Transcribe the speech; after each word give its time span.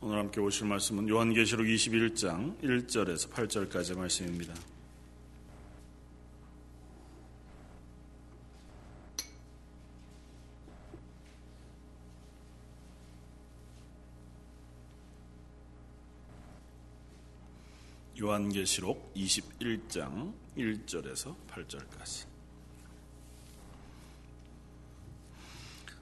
오늘 0.00 0.18
함께 0.18 0.40
오실 0.40 0.68
말씀은 0.68 1.08
요한계시록 1.08 1.66
21장 1.66 2.56
1절에서 2.62 3.32
8절까지 3.32 3.98
말씀입니다. 3.98 4.54
요한계시록 18.20 19.12
21장 19.14 20.32
1절에서 20.56 21.34
8절까지. 21.48 22.26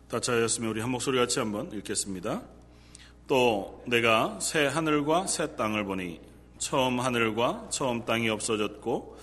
다 0.09 0.21
차였으면 0.21 0.71
우리 0.71 0.83
한 0.83 0.91
목소리 0.91 1.17
같이 1.17 1.39
한번 1.39 1.73
읽겠습니다. 1.73 2.56
또 3.27 3.83
내가 3.87 4.39
새 4.41 4.67
하늘과 4.67 5.27
새 5.27 5.57
땅을 5.57 5.85
보니 5.85 6.21
처음 6.59 7.01
하늘과 7.01 7.69
처음 7.71 8.05
땅이 8.05 8.29
없어졌고 8.29 9.17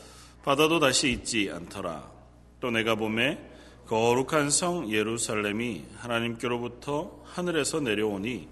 바다도 0.43 0.79
다시 0.79 1.11
있지 1.11 1.49
않더라. 1.51 2.11
또 2.59 2.69
내가 2.69 2.95
봄에 2.95 3.39
거룩한 3.87 4.49
성 4.49 4.91
예루살렘이 4.91 5.83
하나님께로부터 5.97 7.21
하늘에서 7.23 7.79
내려오니 7.79 8.49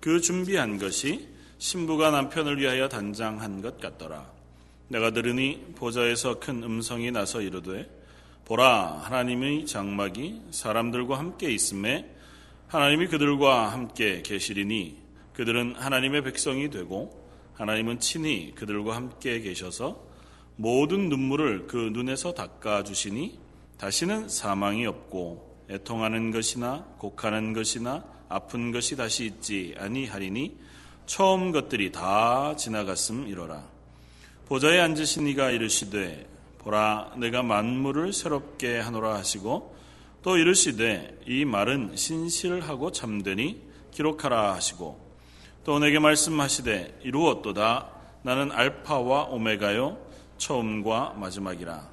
그 0.00 0.20
준비한 0.20 0.78
것이 0.78 1.28
신부가 1.58 2.10
남편을 2.10 2.58
위하여 2.58 2.88
단장한 2.88 3.62
것 3.62 3.80
같더라. 3.80 4.30
내가 4.88 5.10
들으니 5.10 5.64
보좌에서 5.74 6.38
큰 6.38 6.62
음성이 6.62 7.10
나서 7.10 7.40
이르되 7.40 7.90
보라 8.44 9.00
하나님의 9.02 9.66
장막이 9.66 10.42
사람들과 10.52 11.18
함께 11.18 11.50
있음에 11.50 12.15
하나님이 12.68 13.06
그들과 13.06 13.70
함께 13.70 14.22
계시리니 14.22 14.98
그들은 15.34 15.76
하나님의 15.76 16.24
백성이 16.24 16.68
되고 16.68 17.24
하나님은 17.54 18.00
친히 18.00 18.52
그들과 18.56 18.96
함께 18.96 19.40
계셔서 19.40 20.04
모든 20.56 21.08
눈물을 21.08 21.68
그 21.68 21.76
눈에서 21.92 22.34
닦아 22.34 22.82
주시니 22.82 23.38
다시는 23.78 24.28
사망이 24.28 24.84
없고 24.84 25.66
애통하는 25.70 26.32
것이나 26.32 26.84
곡하는 26.98 27.52
것이나 27.52 28.04
아픈 28.28 28.72
것이 28.72 28.96
다시 28.96 29.26
있지 29.26 29.76
아니하리니 29.78 30.56
처음 31.06 31.52
것들이 31.52 31.92
다 31.92 32.56
지나갔음 32.56 33.28
이러라. 33.28 33.64
보좌에 34.46 34.80
앉으신 34.80 35.28
이가 35.28 35.50
이르시되 35.50 36.26
보라 36.58 37.12
내가 37.18 37.44
만물을 37.44 38.12
새롭게 38.12 38.78
하노라 38.80 39.14
하시고 39.14 39.75
또 40.26 40.36
이르시되 40.36 41.20
이 41.28 41.44
말은 41.44 41.92
신실하고 41.94 42.90
참되니 42.90 43.62
기록하라 43.92 44.54
하시고 44.54 44.98
또 45.62 45.78
내게 45.78 46.00
말씀하시되 46.00 46.98
이루었도다. 47.04 47.92
나는 48.24 48.50
알파와 48.50 49.26
오메가요 49.26 49.96
처음과 50.36 51.14
마지막이라. 51.16 51.88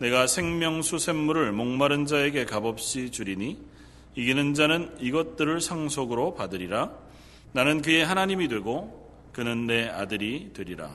내가 0.00 0.26
생명수 0.26 0.98
샘물을 0.98 1.52
목마른 1.52 2.04
자에게 2.04 2.46
값없이 2.46 3.12
주리니 3.12 3.58
이기는 4.16 4.54
자는 4.54 4.96
이것들을 4.98 5.60
상속으로 5.60 6.34
받으리라. 6.34 6.90
나는 7.52 7.80
그의 7.80 8.04
하나님이 8.04 8.48
되고 8.48 9.08
그는 9.32 9.68
내 9.68 9.86
아들이 9.86 10.50
되리라. 10.52 10.90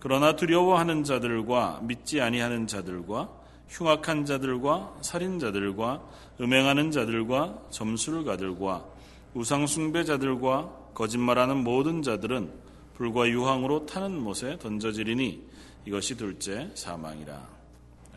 그러나 0.00 0.34
두려워하는 0.34 1.04
자들과 1.04 1.78
믿지 1.84 2.20
아니하는 2.20 2.66
자들과 2.66 3.37
흉악한 3.68 4.24
자들과 4.24 4.98
살인자들과 5.02 6.02
음행하는 6.40 6.90
자들과 6.90 7.66
점술가들과 7.70 8.86
우상숭배자들과 9.34 10.90
거짓말하는 10.94 11.58
모든 11.62 12.02
자들은 12.02 12.52
불과 12.94 13.28
유황으로 13.28 13.86
타는 13.86 14.20
못에 14.20 14.58
던져지리니 14.58 15.46
이것이 15.86 16.16
둘째 16.16 16.70
사망이라. 16.74 17.48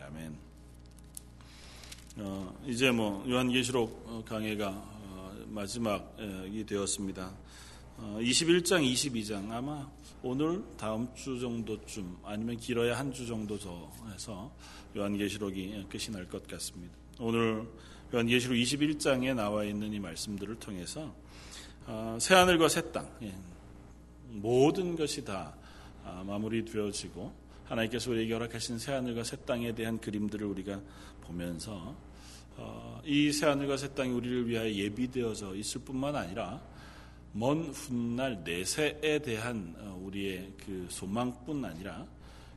아멘. 0.06 0.36
어, 2.16 2.54
이제 2.66 2.90
뭐 2.90 3.24
요한계시록 3.28 4.24
강해가 4.26 4.70
어, 4.70 5.32
마지막이 5.46 6.66
되었습니다. 6.66 7.30
21장, 7.98 8.72
어, 8.74 8.80
22장 8.80 9.50
아마 9.50 9.88
오늘 10.22 10.62
다음 10.76 11.08
주 11.14 11.38
정도쯤 11.38 12.18
아니면 12.24 12.56
길어야 12.56 12.98
한 12.98 13.12
주 13.12 13.26
정도 13.26 13.58
더 13.58 13.90
해서 14.12 14.50
요한계시록이 14.96 15.86
끝이 15.88 16.10
날 16.10 16.26
것 16.26 16.46
같습니다. 16.46 16.94
오늘 17.18 17.66
요한계시록 18.12 18.56
21장에 18.56 19.34
나와 19.34 19.64
있는 19.64 19.92
이 19.92 19.98
말씀들을 19.98 20.56
통해서 20.56 21.14
어, 21.86 22.18
새 22.20 22.34
하늘과 22.34 22.68
새 22.68 22.92
땅, 22.92 23.08
예, 23.22 23.34
모든 24.28 24.94
것이 24.96 25.24
다 25.24 25.54
아, 26.04 26.22
마무리되어지고 26.26 27.32
하나님께서 27.64 28.10
우리에게 28.10 28.32
허락하신 28.34 28.78
새 28.78 28.92
하늘과 28.92 29.24
새 29.24 29.36
땅에 29.44 29.74
대한 29.74 29.98
그림들을 29.98 30.46
우리가 30.46 30.80
보면서 31.22 31.96
어, 32.56 33.00
이새 33.04 33.46
하늘과 33.46 33.76
새 33.76 33.94
땅이 33.94 34.10
우리를 34.10 34.46
위하여 34.48 34.70
예비되어져 34.70 35.54
있을 35.56 35.80
뿐만 35.82 36.14
아니라 36.16 36.60
먼 37.32 37.62
훗날 37.70 38.42
내세에 38.44 39.20
대한 39.20 39.74
어, 39.78 39.98
우리의 40.04 40.52
그 40.64 40.86
소망뿐 40.90 41.64
아니라 41.64 42.06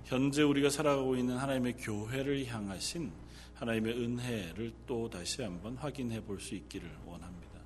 현재 0.05 0.43
우리가 0.43 0.69
살아가고 0.69 1.15
있는 1.15 1.35
하나님의 1.37 1.77
교회를 1.77 2.45
향하신 2.45 3.11
하나님의 3.55 3.93
은혜를 3.97 4.71
또 4.85 5.09
다시 5.09 5.41
한번 5.41 5.75
확인해 5.77 6.21
볼 6.21 6.39
수 6.39 6.53
있기를 6.53 6.91
원합니다. 7.05 7.59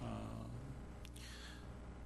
어, 0.00 0.46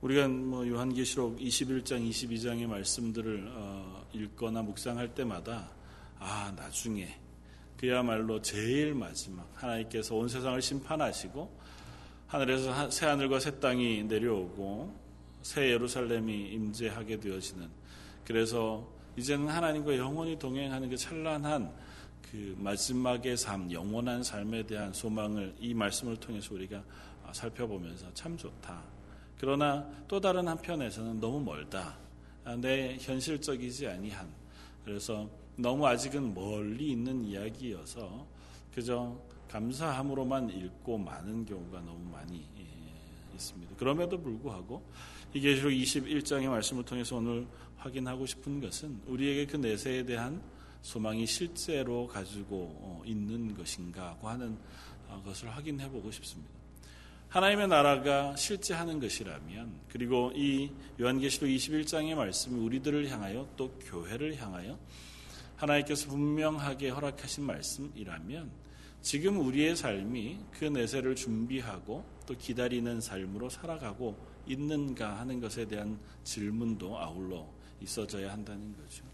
우리가 0.02 0.28
뭐 0.28 0.68
요한계시록 0.68 1.38
21장, 1.38 2.06
22장의 2.06 2.66
말씀들을 2.66 3.50
어, 3.54 4.06
읽거나 4.12 4.60
묵상할 4.62 5.14
때마다 5.14 5.70
아 6.18 6.52
나중에 6.54 7.18
그야말로 7.78 8.42
제일 8.42 8.94
마지막 8.94 9.50
하나님께서 9.54 10.14
온 10.14 10.28
세상을 10.28 10.60
심판하시고 10.60 11.58
하늘에서 12.26 12.90
새 12.90 13.06
하늘과 13.06 13.40
새 13.40 13.58
땅이 13.60 14.02
내려오고 14.04 14.94
새 15.40 15.70
예루살렘이 15.70 16.52
임재하게 16.52 17.20
되어지는 17.20 17.70
그래서 18.26 18.97
이제는 19.18 19.48
하나님과 19.48 19.96
영원히 19.96 20.38
동행하는 20.38 20.88
그 20.88 20.96
찬란한 20.96 21.74
그 22.22 22.54
마지막의 22.56 23.36
삶, 23.36 23.70
영원한 23.72 24.22
삶에 24.22 24.64
대한 24.64 24.92
소망을 24.92 25.54
이 25.58 25.74
말씀을 25.74 26.16
통해서 26.18 26.54
우리가 26.54 26.82
살펴보면서 27.32 28.06
참 28.14 28.36
좋다. 28.36 28.80
그러나 29.38 29.84
또 30.06 30.20
다른 30.20 30.46
한편에서는 30.46 31.18
너무 31.18 31.40
멀다. 31.40 31.98
내 32.58 32.96
현실적이지 33.00 33.88
아니한. 33.88 34.28
그래서 34.84 35.28
너무 35.56 35.84
아직은 35.84 36.32
멀리 36.32 36.92
있는 36.92 37.24
이야기여서 37.24 38.24
그저 38.72 39.20
감사함으로만 39.50 40.50
읽고 40.50 40.96
많은 40.96 41.44
경우가 41.44 41.80
너무 41.80 41.98
많이 42.12 42.46
예, 42.56 43.34
있습니다. 43.34 43.74
그럼에도 43.76 44.20
불구하고 44.20 44.82
이 45.34 45.40
계시록 45.40 45.72
21장의 45.72 46.48
말씀을 46.48 46.84
통해서 46.84 47.16
오늘 47.16 47.46
확인하고 47.78 48.26
싶은 48.26 48.60
것은 48.60 49.00
우리에게 49.06 49.46
그 49.46 49.56
내세에 49.56 50.04
대한 50.04 50.42
소망이 50.82 51.26
실제로 51.26 52.06
가지고 52.06 52.76
어, 52.80 53.02
있는 53.04 53.54
것인가 53.54 54.16
하는 54.22 54.56
어, 55.08 55.22
것을 55.24 55.50
확인해 55.50 55.88
보고 55.90 56.10
싶습니다. 56.10 56.58
하나님의 57.28 57.68
나라가 57.68 58.34
실제 58.36 58.72
하는 58.72 59.00
것이라면 59.00 59.80
그리고 59.90 60.32
이 60.34 60.70
요한계시록 60.98 61.50
21장의 61.50 62.14
말씀이 62.14 62.58
우리들을 62.58 63.08
향하여 63.10 63.46
또 63.56 63.70
교회를 63.80 64.36
향하여 64.36 64.78
하나님께서 65.56 66.08
분명하게 66.08 66.88
허락하신 66.88 67.44
말씀이라면 67.44 68.50
지금 69.02 69.40
우리의 69.40 69.76
삶이 69.76 70.38
그 70.52 70.64
내세를 70.64 71.16
준비하고 71.16 72.04
또 72.26 72.34
기다리는 72.36 73.00
삶으로 73.00 73.50
살아가고 73.50 74.16
있는가 74.46 75.18
하는 75.18 75.40
것에 75.40 75.66
대한 75.66 75.98
질문도 76.24 76.98
아울러 76.98 77.46
있어져야 77.80 78.32
한다는 78.32 78.74
거죠. 78.76 79.04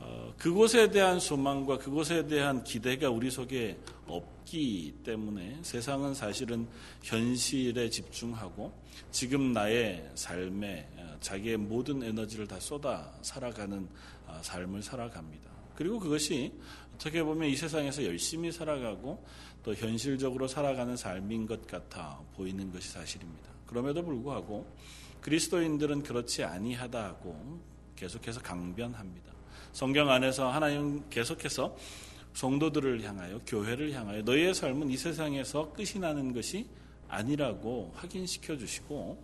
어, 0.00 0.34
그곳에 0.36 0.90
대한 0.90 1.20
소망과 1.20 1.78
그곳에 1.78 2.26
대한 2.26 2.62
기대가 2.64 3.10
우리 3.10 3.30
속에 3.30 3.78
없기 4.06 4.96
때문에 5.04 5.58
세상은 5.62 6.14
사실은 6.14 6.66
현실에 7.02 7.88
집중하고 7.88 8.72
지금 9.10 9.52
나의 9.52 10.10
삶에 10.14 10.88
어, 10.96 11.16
자기의 11.20 11.56
모든 11.56 12.02
에너지를 12.02 12.46
다 12.46 12.58
쏟아 12.60 13.12
살아가는 13.22 13.88
어, 14.26 14.40
삶을 14.42 14.82
살아갑니다. 14.82 15.50
그리고 15.74 15.98
그것이 15.98 16.52
어떻게 16.94 17.22
보면 17.22 17.48
이 17.48 17.56
세상에서 17.56 18.04
열심히 18.04 18.52
살아가고 18.52 19.24
또 19.62 19.74
현실적으로 19.74 20.46
살아가는 20.46 20.96
삶인 20.96 21.46
것 21.46 21.66
같아 21.66 22.20
보이는 22.36 22.70
것이 22.70 22.90
사실입니다. 22.90 23.50
그럼에도 23.66 24.04
불구하고 24.04 24.66
그리스도인들은 25.20 26.02
그렇지 26.02 26.44
아니하다고 26.44 27.73
계속해서 27.96 28.40
강변합니다. 28.40 29.32
성경 29.72 30.10
안에서 30.10 30.50
하나님 30.50 31.08
계속해서 31.10 31.76
성도들을 32.34 33.02
향하여 33.02 33.40
교회를 33.46 33.92
향하여 33.92 34.22
너희의 34.22 34.54
삶은 34.54 34.90
이 34.90 34.96
세상에서 34.96 35.72
끝이 35.72 36.00
나는 36.00 36.32
것이 36.32 36.66
아니라고 37.08 37.92
확인시켜 37.96 38.56
주시고 38.56 39.22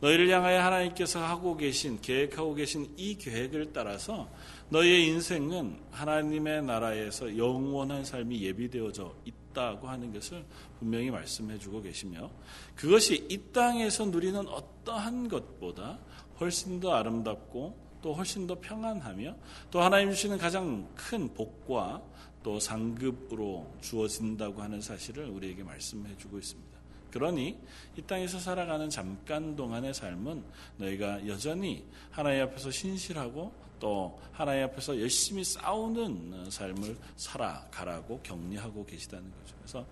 너희를 0.00 0.28
향하여 0.30 0.60
하나님께서 0.62 1.24
하고 1.24 1.56
계신 1.56 2.00
계획하고 2.00 2.54
계신 2.54 2.92
이 2.96 3.16
계획을 3.16 3.72
따라서 3.72 4.28
너희의 4.68 5.06
인생은 5.06 5.78
하나님의 5.92 6.64
나라에서 6.64 7.36
영원한 7.36 8.04
삶이 8.04 8.42
예비되어져 8.42 9.14
있다고 9.24 9.88
하는 9.88 10.12
것을 10.12 10.44
분명히 10.80 11.10
말씀해 11.10 11.58
주고 11.58 11.80
계시며 11.80 12.30
그것이 12.74 13.26
이 13.28 13.38
땅에서 13.52 14.06
누리는 14.06 14.48
어떠한 14.48 15.28
것보다 15.28 16.00
훨씬 16.40 16.80
더 16.80 16.94
아름답고 16.94 17.91
또 18.02 18.12
훨씬 18.12 18.46
더 18.46 18.58
평안하며 18.60 19.36
또 19.70 19.80
하나님 19.80 20.10
주시는 20.10 20.36
가장 20.36 20.88
큰 20.94 21.32
복과 21.32 22.02
또 22.42 22.58
상급으로 22.58 23.72
주어진다고 23.80 24.60
하는 24.60 24.80
사실을 24.80 25.26
우리에게 25.26 25.62
말씀해 25.62 26.16
주고 26.18 26.38
있습니다. 26.38 26.72
그러니 27.12 27.58
이 27.96 28.02
땅에서 28.02 28.38
살아가는 28.38 28.88
잠깐 28.90 29.54
동안의 29.54 29.94
삶은 29.94 30.42
너희가 30.78 31.26
여전히 31.28 31.86
하나님 32.10 32.42
앞에서 32.42 32.70
신실하고 32.70 33.52
또 33.78 34.18
하나님 34.32 34.64
앞에서 34.64 34.98
열심히 35.00 35.44
싸우는 35.44 36.50
삶을 36.50 36.96
살아가라고 37.16 38.20
격려하고 38.22 38.84
계시다는 38.86 39.30
거죠. 39.30 39.54
그래서 39.58 39.86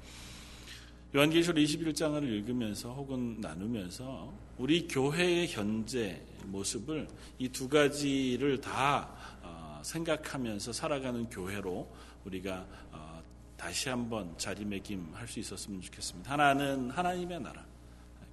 요한계시록 1.14 1.56
21장을 1.56 2.22
읽으면서 2.22 2.92
혹은 2.92 3.40
나누면서 3.40 4.32
우리 4.58 4.86
교회의 4.86 5.48
현재 5.48 6.22
모습을 6.44 7.08
이 7.38 7.48
두 7.48 7.68
가지를 7.68 8.60
다 8.60 9.10
어, 9.42 9.80
생각하면서 9.82 10.72
살아가는 10.72 11.28
교회로 11.28 11.88
우리가 12.24 12.64
어, 12.92 13.22
다시 13.56 13.88
한번 13.88 14.32
자리매김할 14.38 15.26
수 15.26 15.40
있었으면 15.40 15.80
좋겠습니다. 15.82 16.30
하나는 16.30 16.90
하나님의 16.90 17.40
나라. 17.40 17.64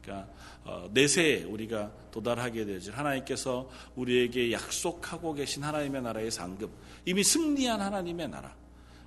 그러니까 0.02 0.32
어, 0.64 0.88
내세에 0.94 1.44
우리가 1.46 1.92
도달하게 2.12 2.66
되지 2.66 2.92
하나님께서 2.92 3.70
우리에게 3.96 4.52
약속하고 4.52 5.34
계신 5.34 5.64
하나님의 5.64 6.02
나라의 6.04 6.30
상급 6.30 6.72
이미 7.06 7.24
승리한 7.24 7.82
하나님의 7.82 8.30
나라. 8.30 8.56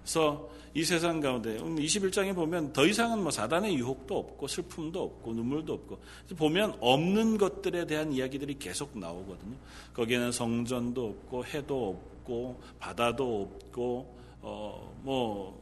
그래서 0.02 0.48
이 0.72 0.84
세상 0.84 1.20
가운데 1.20 1.58
21장에 1.58 2.30
음, 2.30 2.34
보면 2.34 2.72
더 2.72 2.86
이상은 2.86 3.22
뭐 3.22 3.30
사단의 3.32 3.74
유혹도 3.74 4.18
없고 4.18 4.46
슬픔도 4.46 5.02
없고 5.02 5.32
눈물도 5.32 5.72
없고 5.72 5.98
보면 6.36 6.76
없는 6.80 7.38
것들에 7.38 7.86
대한 7.86 8.12
이야기들이 8.12 8.58
계속 8.58 8.96
나오거든요. 8.96 9.56
거기에는 9.94 10.30
성전도 10.30 11.06
없고 11.06 11.44
해도 11.46 11.88
없고 11.88 12.60
바다도 12.78 13.42
없고 13.42 14.16
어뭐 14.42 15.60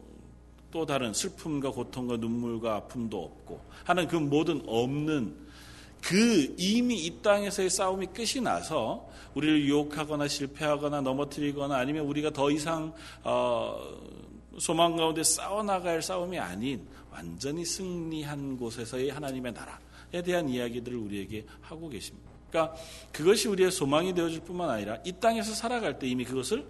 또 0.70 0.84
다른 0.84 1.14
슬픔과 1.14 1.70
고통과 1.70 2.18
눈물과 2.18 2.74
아픔도 2.74 3.24
없고 3.24 3.60
하는 3.84 4.06
그 4.06 4.16
모든 4.16 4.62
없는 4.66 5.48
그 6.02 6.54
이미 6.58 7.06
이 7.06 7.22
땅에서의 7.22 7.70
싸움이 7.70 8.08
끝이 8.08 8.42
나서 8.42 9.08
우리를 9.34 9.64
유혹하거나 9.64 10.28
실패하거나 10.28 11.00
넘어뜨리거나 11.00 11.76
아니면 11.76 12.04
우리가 12.04 12.30
더 12.30 12.50
이상 12.50 12.92
어 13.24 13.78
소망 14.58 14.96
가운데 14.96 15.22
싸워나갈 15.22 16.00
싸움이 16.00 16.38
아닌 16.38 16.86
완전히 17.10 17.64
승리한 17.64 18.56
곳에서의 18.56 19.10
하나님의 19.10 19.52
나라에 19.52 20.22
대한 20.24 20.48
이야기들을 20.48 20.96
우리에게 20.96 21.44
하고 21.60 21.88
계십니다. 21.88 22.28
그러니까 22.50 22.76
그것이 23.12 23.48
우리의 23.48 23.70
소망이 23.70 24.14
되어줄 24.14 24.40
뿐만 24.40 24.70
아니라 24.70 24.98
이 25.04 25.12
땅에서 25.12 25.52
살아갈 25.52 25.98
때 25.98 26.06
이미 26.06 26.24
그것을 26.24 26.66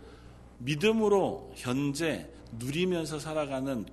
믿음으로 0.59 1.53
현재 1.55 2.29
누리면서 2.59 3.19
살아가는 3.19 3.87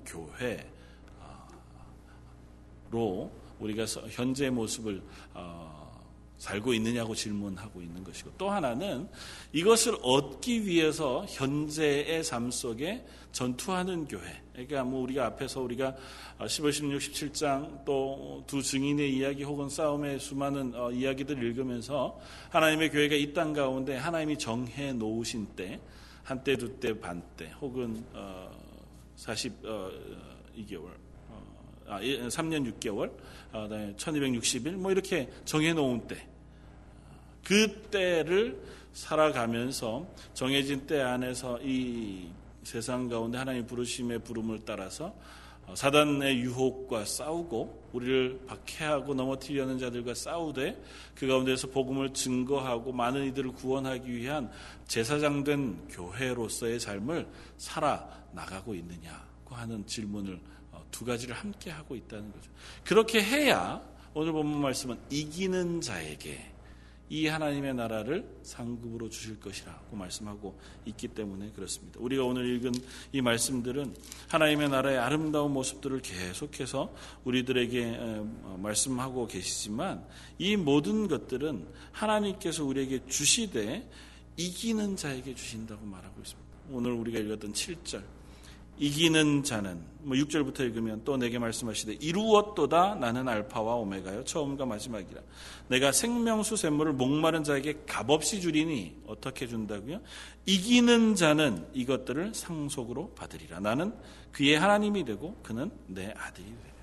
교회로 2.92 3.32
우리가 3.60 3.86
현재 4.10 4.50
모습을 4.50 5.02
어, 5.34 5.65
살고 6.38 6.74
있느냐고 6.74 7.16
질문하고 7.16 7.82
있는 7.82 8.04
것이고 8.04 8.32
또 8.38 8.50
하나는 8.50 9.08
이것을 9.54 9.98
얻기 10.02 10.66
위해서 10.66 11.26
현재의 11.30 12.24
삶 12.24 12.52
속에 12.52 13.06
전투하는 13.32 14.08
교회. 14.08 14.42
그러니까 14.54 14.84
뭐 14.84 15.02
우리가 15.02 15.26
앞에서 15.28 15.62
우리가 15.62 15.96
15, 16.48 16.72
16, 16.72 17.00
17장 17.00 17.84
또 17.86 18.44
두 18.48 18.62
증인의 18.62 19.16
이야기 19.16 19.44
혹은 19.44 19.70
싸움의 19.70 20.20
수많은 20.20 20.74
어, 20.76 20.92
이야기들을 20.92 21.42
읽으면서 21.44 22.20
하나님의 22.50 22.92
교회가 22.92 23.16
이 23.16 23.34
땅 23.34 23.54
가운데 23.54 23.96
하나님이 23.98 24.38
정해 24.38 24.94
놓으신 24.94 25.48
때 25.56 25.80
한때 26.24 26.56
두때 26.56 27.00
반때 27.00 27.52
혹은 27.60 28.04
42개월 29.18 30.88
아, 30.88 31.15
3년 31.88 32.80
6개월, 32.80 33.12
아, 33.52 33.68
1260일, 33.68 34.72
뭐 34.72 34.92
이렇게 34.92 35.30
정해놓은 35.46 36.08
때, 36.08 36.28
그 37.44 37.82
때를 37.92 38.60
살아가면서 38.94 40.08
정해진 40.34 40.88
때 40.88 41.02
안에서 41.02 41.60
이 41.62 42.30
세상 42.64 43.08
가운데 43.08 43.38
하나님 43.38 43.68
부르심의 43.68 44.20
부름을 44.20 44.62
따라서 44.66 45.14
어, 45.68 45.76
사단의 45.76 46.40
유혹과 46.42 47.06
싸우고 47.06 47.90
우리를 47.94 48.46
박해하고 48.46 49.14
넘어뜨리려는 49.14 49.80
자들과 49.80 50.14
싸우되 50.14 50.82
그 51.16 51.28
가운데서 51.28 51.70
복음을 51.70 52.14
증거하고 52.14 52.92
많은 52.92 53.26
이들을 53.28 53.52
구원하기 53.54 54.12
위한 54.12 54.52
제사장 54.88 55.44
된 55.44 55.88
교회로서의 55.90 56.80
삶을 56.80 57.28
살아 57.58 58.08
나가고 58.32 58.76
있느냐고 58.76 59.56
하는 59.56 59.86
질문을 59.88 60.36
어, 60.36 60.55
두 60.92 61.06
가지를 61.06 61.36
함께 61.36 61.72
하고 61.72 61.96
있다는 61.96 62.32
거죠. 62.32 62.50
그렇게 62.84 63.22
해야 63.22 63.82
오늘 64.14 64.32
본문 64.32 64.62
말씀은 64.62 64.98
이기는 65.10 65.82
자에게 65.82 66.56
이 67.10 67.28
하나님의 67.28 67.76
나라를 67.76 68.28
상급으로 68.42 69.10
주실 69.10 69.40
것이라고 69.40 69.96
말씀하고 69.96 70.60
있기 70.86 71.10
때문에 71.10 71.52
그렇습니다. 71.52 72.00
우리가 72.00 72.24
오늘 72.24 72.48
읽은 72.56 72.72
이 73.12 73.22
말씀들은 73.22 73.96
하나님의 74.30 74.70
나라의 74.70 74.98
아름다운 74.98 75.54
모습들을 75.54 76.02
계속해서 76.02 76.94
우리들에게 77.26 77.98
어, 78.00 78.60
말씀하고 78.62 79.28
계시지만 79.28 80.04
이 80.40 80.56
모든 80.56 81.08
것들은 81.08 81.68
하나님께서 81.92 82.66
우리에게 82.66 83.06
주시되 83.08 83.88
이기는 84.38 84.96
자에게 84.96 85.36
주신다고 85.36 85.86
말하고 85.86 86.22
있습니다. 86.22 86.46
오늘 86.72 86.92
우리가 86.94 87.20
읽었던 87.20 87.54
7절 87.54 88.04
이기는 88.78 89.44
자는 89.44 89.80
뭐 90.00 90.16
6절부터 90.18 90.60
읽으면 90.62 91.02
또 91.04 91.18
내게 91.18 91.40
말씀하시되 91.40 91.94
이루었도다 91.94 92.96
나는 92.96 93.28
알파와 93.28 93.76
오메가요. 93.76 94.24
처음과 94.26 94.66
마지막이라. 94.66 95.22
내가 95.70 95.92
생명수 95.92 96.58
샘물을 96.58 96.94
목마른 96.94 97.44
자에게 97.44 97.84
값없이 97.88 98.40
주리니 98.42 98.96
어떻게 99.08 99.48
준다고요? 99.48 100.02
이기는 100.46 101.16
자는 101.16 101.66
이것들을 101.74 102.34
상속으로 102.36 103.12
받으리라. 103.16 103.60
나는 103.60 103.94
그의 104.32 104.60
하나님이 104.60 105.06
되고 105.06 105.36
그는 105.42 105.72
내 105.88 106.14
아들이 106.16 106.46
되리라. 106.46 106.76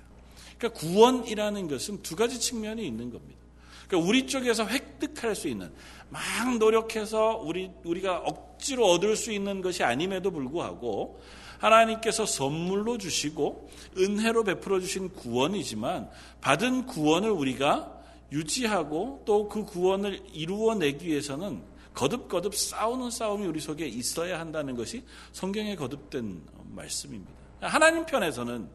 그러니까 0.57 0.79
구원이라는 0.79 1.67
것은 1.67 2.01
두 2.01 2.15
가지 2.15 2.39
측면이 2.39 2.85
있는 2.85 3.09
겁니다. 3.11 3.39
그러니까 3.87 4.09
우리 4.09 4.27
쪽에서 4.27 4.65
획득할 4.65 5.35
수 5.35 5.47
있는 5.47 5.71
막 6.09 6.21
노력해서 6.57 7.37
우리 7.37 7.69
우리가 7.83 8.19
억 8.19 8.52
지로 8.63 8.87
얻을 8.87 9.15
수 9.15 9.31
있는 9.31 9.61
것이 9.61 9.83
아님에도 9.83 10.31
불구하고 10.31 11.21
하나님께서 11.59 12.25
선물로 12.25 12.97
주시고 12.97 13.69
은혜로 13.97 14.43
베풀어 14.43 14.79
주신 14.79 15.09
구원이지만 15.13 16.09
받은 16.41 16.87
구원을 16.87 17.29
우리가 17.29 17.91
유지하고 18.31 19.21
또 19.25 19.47
그 19.47 19.63
구원을 19.65 20.19
이루어내기 20.33 21.05
위해서는 21.07 21.61
거듭거듭 21.93 22.55
싸우는 22.55 23.11
싸움이 23.11 23.45
우리 23.45 23.59
속에 23.59 23.85
있어야 23.85 24.39
한다는 24.39 24.75
것이 24.75 25.03
성경에 25.31 25.75
거듭된 25.75 26.41
말씀입니다. 26.71 27.31
하나님 27.61 28.05
편에서는 28.05 28.67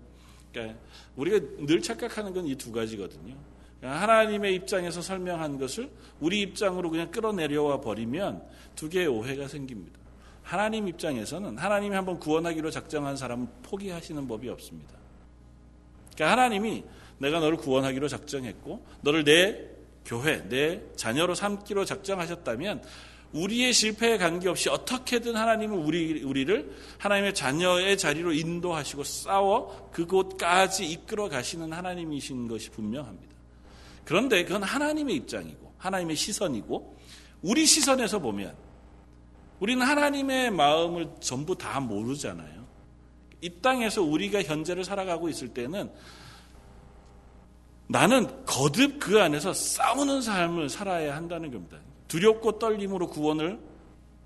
그러니까 0.53 0.79
우리가 1.17 1.41
늘 1.67 1.83
착각하는 1.83 2.33
건 2.33 2.47
이 2.47 2.55
두 2.55 2.71
가지거든요. 2.73 3.35
하나님의 3.83 4.55
입장에서 4.55 5.01
설명한 5.01 5.59
것을 5.59 5.91
우리 6.21 6.41
입장으로 6.41 6.91
그냥 6.91 7.11
끌어내려와 7.11 7.81
버리면 7.81 8.43
두 8.75 8.89
개의 8.89 9.07
오해가 9.07 9.47
생깁니다. 9.47 9.99
하나님 10.43 10.89
입장에서는 10.89 11.59
하나님이 11.59 11.95
한번 11.95 12.19
구원하기로 12.19 12.71
작정한 12.71 13.17
사람은 13.17 13.49
포기하시는 13.63 14.27
법이 14.27 14.49
없습니다. 14.49 14.95
그러니까 16.15 16.33
하나님이 16.33 16.85
내가 17.19 17.39
너를 17.41 17.57
구원하기로 17.59 18.09
작정했고 18.09 18.85
너를 19.03 19.25
내 19.25 19.69
교회, 20.05 20.49
내 20.49 20.81
자녀로 20.97 21.35
삼기로 21.35 21.85
작정하셨다면 21.85 22.83
우리의 23.33 23.75
실패에 23.75 24.17
관계없이 24.17 24.71
어떻게든 24.71 25.37
하나님은 25.37 25.77
우리, 25.77 26.23
우리를 26.23 26.75
하나님의 26.97 27.35
자녀의 27.35 27.99
자리로 27.99 28.33
인도하시고 28.33 29.05
싸워 29.05 29.91
그곳까지 29.93 30.87
이끌어 30.87 31.29
가시는 31.29 31.73
하나님이신 31.73 32.49
것이 32.49 32.71
분명합니다. 32.71 33.38
그런데 34.09 34.43
그건 34.43 34.63
하나님의 34.63 35.17
입장이고 35.17 35.75
하나님의 35.77 36.17
시선이고 36.17 36.97
우리 37.43 37.67
시선에서 37.67 38.21
보면 38.21 38.57
우리는 39.61 39.87
하나님의 39.87 40.51
마음을 40.51 41.11
전부 41.21 41.55
다 41.55 41.79
모르잖아요. 41.79 42.67
이 43.43 43.51
땅에서 43.61 44.01
우리가 44.03 44.43
현재를 44.43 44.83
살아가고 44.83 45.29
있을 45.29 45.49
때는 45.49 45.93
나는 47.87 48.47
거듭 48.47 48.99
그 48.99 49.21
안에서 49.21 49.53
싸우는 49.53 50.23
삶을 50.23 50.71
살아야 50.71 51.15
한다는 51.15 51.51
겁니다. 51.51 51.77
두렵고 52.09 52.59
떨림으로 52.59 53.09
구원을 53.09 53.61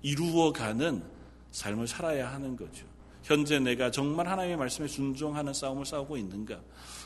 이루어가는 0.01 1.03
삶을 1.51 1.87
살아야 1.87 2.31
하는 2.31 2.55
거죠. 2.55 2.85
현재 3.23 3.59
내가 3.59 3.91
정말 3.91 4.29
하나님의 4.29 4.55
말씀에 4.55 4.87
순종하는 4.87 5.53
싸움을 5.53 5.85
싸우고 5.85 6.15
있는가? 6.15 6.61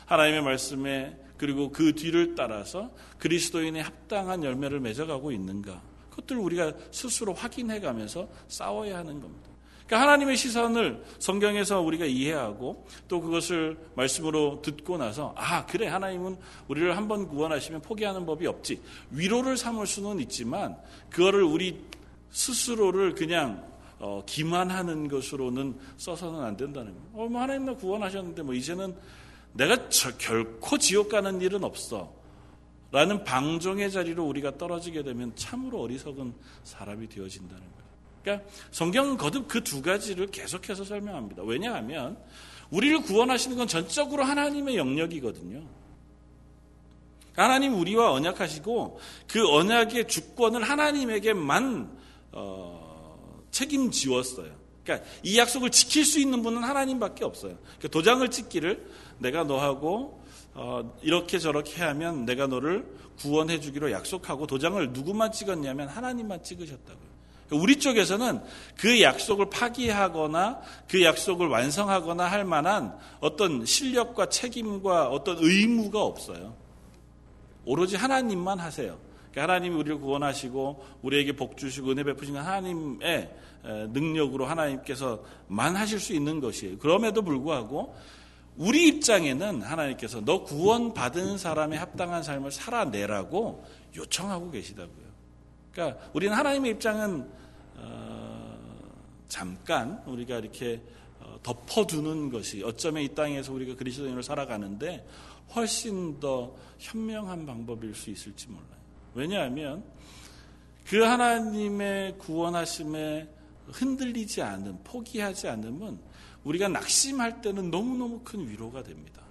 하나님의 0.08 0.42
말씀에 0.42 1.16
그리고 1.36 1.70
그 1.70 1.94
뒤를 1.94 2.34
따라서 2.34 2.90
그리스도인의 3.18 3.82
합당한 3.82 4.42
열매를 4.42 4.80
맺어가고 4.80 5.30
있는가? 5.30 5.80
그것들을 6.10 6.40
우리가 6.40 6.72
스스로 6.90 7.32
확인해 7.32 7.78
가면서 7.78 8.28
싸워야 8.48 8.98
하는 8.98 9.20
겁니다. 9.20 9.48
그러니까 9.86 10.02
하나님의 10.06 10.36
시선을 10.36 11.02
성경에서 11.18 11.80
우리가 11.80 12.04
이해하고 12.04 12.86
또 13.06 13.20
그것을 13.20 13.78
말씀으로 13.94 14.60
듣고 14.60 14.98
나서 14.98 15.34
아 15.36 15.64
그래 15.64 15.86
하나님은 15.86 16.36
우리를 16.68 16.94
한번 16.96 17.26
구원하시면 17.26 17.80
포기하는 17.82 18.26
법이 18.26 18.46
없지 18.46 18.82
위로를 19.10 19.56
삼을 19.56 19.86
수는 19.86 20.20
있지만 20.20 20.76
그거를 21.08 21.42
우리 21.42 21.82
스스로를 22.30 23.14
그냥 23.14 23.66
어, 23.98 24.22
기만하는 24.26 25.08
것으로는 25.08 25.76
써서는 25.96 26.40
안 26.40 26.56
된다는 26.56 26.92
거예요. 26.92 27.08
어, 27.14 27.28
뭐 27.28 27.40
하나님 27.40 27.64
나 27.64 27.74
구원하셨는데 27.74 28.42
뭐 28.42 28.54
이제는 28.54 28.94
내가 29.52 29.88
저, 29.88 30.16
결코 30.16 30.78
지옥 30.78 31.08
가는 31.08 31.40
일은 31.40 31.64
없어. 31.64 32.18
라는 32.90 33.22
방종의 33.22 33.90
자리로 33.90 34.24
우리가 34.24 34.56
떨어지게 34.56 35.02
되면 35.02 35.36
참으로 35.36 35.82
어리석은 35.82 36.32
사람이 36.64 37.08
되어진다는 37.08 37.60
거예요. 37.60 37.88
그러니까 38.22 38.48
성경은 38.70 39.16
거듭 39.18 39.46
그 39.46 39.62
두 39.62 39.82
가지를 39.82 40.28
계속해서 40.28 40.84
설명합니다. 40.84 41.42
왜냐하면 41.42 42.18
우리를 42.70 43.02
구원하시는 43.02 43.56
건 43.56 43.68
전적으로 43.68 44.24
하나님의 44.24 44.76
영역이거든요. 44.76 45.62
하나님 47.34 47.78
우리와 47.78 48.12
언약하시고 48.12 48.98
그 49.28 49.46
언약의 49.46 50.08
주권을 50.08 50.62
하나님에게만 50.62 51.98
어, 52.32 53.42
책임지웠어요. 53.50 54.58
그러니까 54.82 55.08
이 55.22 55.38
약속을 55.38 55.70
지킬 55.70 56.04
수 56.04 56.18
있는 56.18 56.42
분은 56.42 56.64
하나님밖에 56.64 57.24
없어요. 57.24 57.58
그러니까 57.62 57.88
도장을 57.88 58.28
찍기를 58.30 58.86
내가 59.18 59.44
너하고 59.44 60.20
어, 60.54 60.92
이렇게 61.02 61.38
저렇게 61.38 61.82
하면 61.82 62.24
내가 62.24 62.46
너를 62.46 62.84
구원해 63.18 63.60
주기로 63.60 63.92
약속하고 63.92 64.46
도장을 64.46 64.92
누구만 64.92 65.32
찍었냐면 65.32 65.88
하나님만 65.88 66.42
찍으셨다고요. 66.42 67.08
우리 67.50 67.78
쪽에서는 67.78 68.40
그 68.76 69.00
약속을 69.00 69.48
파기하거나 69.50 70.60
그 70.88 71.02
약속을 71.02 71.48
완성하거나 71.48 72.24
할 72.24 72.44
만한 72.44 72.94
어떤 73.20 73.64
실력과 73.64 74.28
책임과 74.28 75.08
어떤 75.08 75.38
의무가 75.40 76.02
없어요. 76.02 76.54
오로지 77.64 77.96
하나님만 77.96 78.58
하세요. 78.58 78.98
그러니까 79.30 79.42
하나님이 79.42 79.76
우리를 79.76 79.98
구원하시고 79.98 80.84
우리에게 81.02 81.32
복 81.36 81.56
주시고 81.56 81.90
은혜 81.90 82.04
베푸시는 82.04 82.40
하나님의 82.40 83.30
능력으로 83.90 84.46
하나님께서만 84.46 85.76
하실 85.76 86.00
수 86.00 86.12
있는 86.12 86.40
것이에요. 86.40 86.78
그럼에도 86.78 87.22
불구하고 87.22 87.94
우리 88.58 88.88
입장에는 88.88 89.62
하나님께서 89.62 90.20
너 90.24 90.42
구원받은 90.42 91.38
사람에 91.38 91.76
합당한 91.76 92.24
삶을 92.24 92.50
살아내라고 92.50 93.64
요청하고 93.96 94.50
계시다고요. 94.50 95.08
그러니까 95.72 96.10
우리는 96.12 96.36
하나님의 96.36 96.72
입장은 96.72 97.30
어, 97.76 98.58
잠깐 99.28 100.02
우리가 100.06 100.38
이렇게 100.38 100.82
어, 101.20 101.38
덮어두는 101.44 102.30
것이 102.30 102.64
어쩌면 102.64 103.04
이 103.04 103.14
땅에서 103.14 103.52
우리가 103.52 103.76
그리스도인으로 103.76 104.22
살아가는데 104.22 105.06
훨씬 105.54 106.18
더 106.18 106.56
현명한 106.78 107.46
방법일 107.46 107.94
수 107.94 108.10
있을지 108.10 108.48
몰라요. 108.48 108.66
왜냐하면 109.14 109.84
그 110.84 111.02
하나님의 111.02 112.18
구원하심에 112.18 113.28
흔들리지 113.68 114.42
않은, 114.42 114.82
포기하지 114.82 115.48
않으면 115.48 116.00
우리가 116.48 116.68
낙심할 116.68 117.42
때는 117.42 117.70
너무너무 117.70 118.20
큰 118.24 118.48
위로가 118.48 118.82
됩니다. 118.82 119.22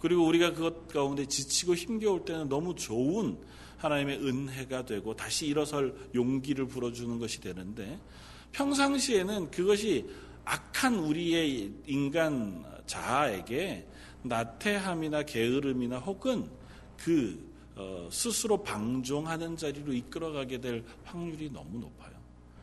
그리고 0.00 0.26
우리가 0.26 0.52
그것 0.52 0.88
가운데 0.88 1.24
지치고 1.24 1.74
힘겨울 1.74 2.24
때는 2.24 2.48
너무 2.48 2.74
좋은 2.74 3.38
하나님의 3.76 4.18
은혜가 4.18 4.84
되고 4.84 5.14
다시 5.14 5.46
일어설 5.46 5.94
용기를 6.14 6.66
불어주는 6.66 7.18
것이 7.18 7.40
되는데 7.40 7.98
평상시에는 8.52 9.50
그것이 9.50 10.06
악한 10.44 10.96
우리의 10.96 11.70
인간 11.86 12.64
자아에게 12.86 13.86
나태함이나 14.22 15.22
게으름이나 15.22 15.98
혹은 15.98 16.50
그 16.96 17.48
어, 17.76 18.08
스스로 18.10 18.62
방종하는 18.62 19.56
자리로 19.56 19.92
이끌어가게 19.92 20.60
될 20.60 20.84
확률이 21.04 21.48
너무 21.50 21.78
높아요. 21.78 21.99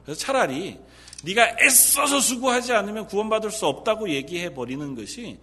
그래서 0.08 0.22
차라리 0.22 0.80
네가 1.26 1.58
애써서 1.60 2.22
수고하지 2.22 2.72
않으면 2.72 3.08
구원받을 3.08 3.52
수 3.52 3.66
없다고 3.66 4.10
얘기해 4.10 4.54
버리는 4.54 4.96
것이 4.96 5.38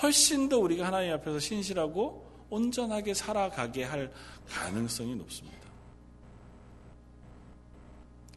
훨씬 0.00 0.48
더 0.48 0.58
우리가 0.58 0.86
하나님 0.86 1.12
앞에서 1.12 1.38
신실하고 1.38 2.24
온전하게 2.48 3.12
살아가게 3.12 3.84
할 3.84 4.10
가능성이 4.48 5.16
높습니다. 5.16 5.58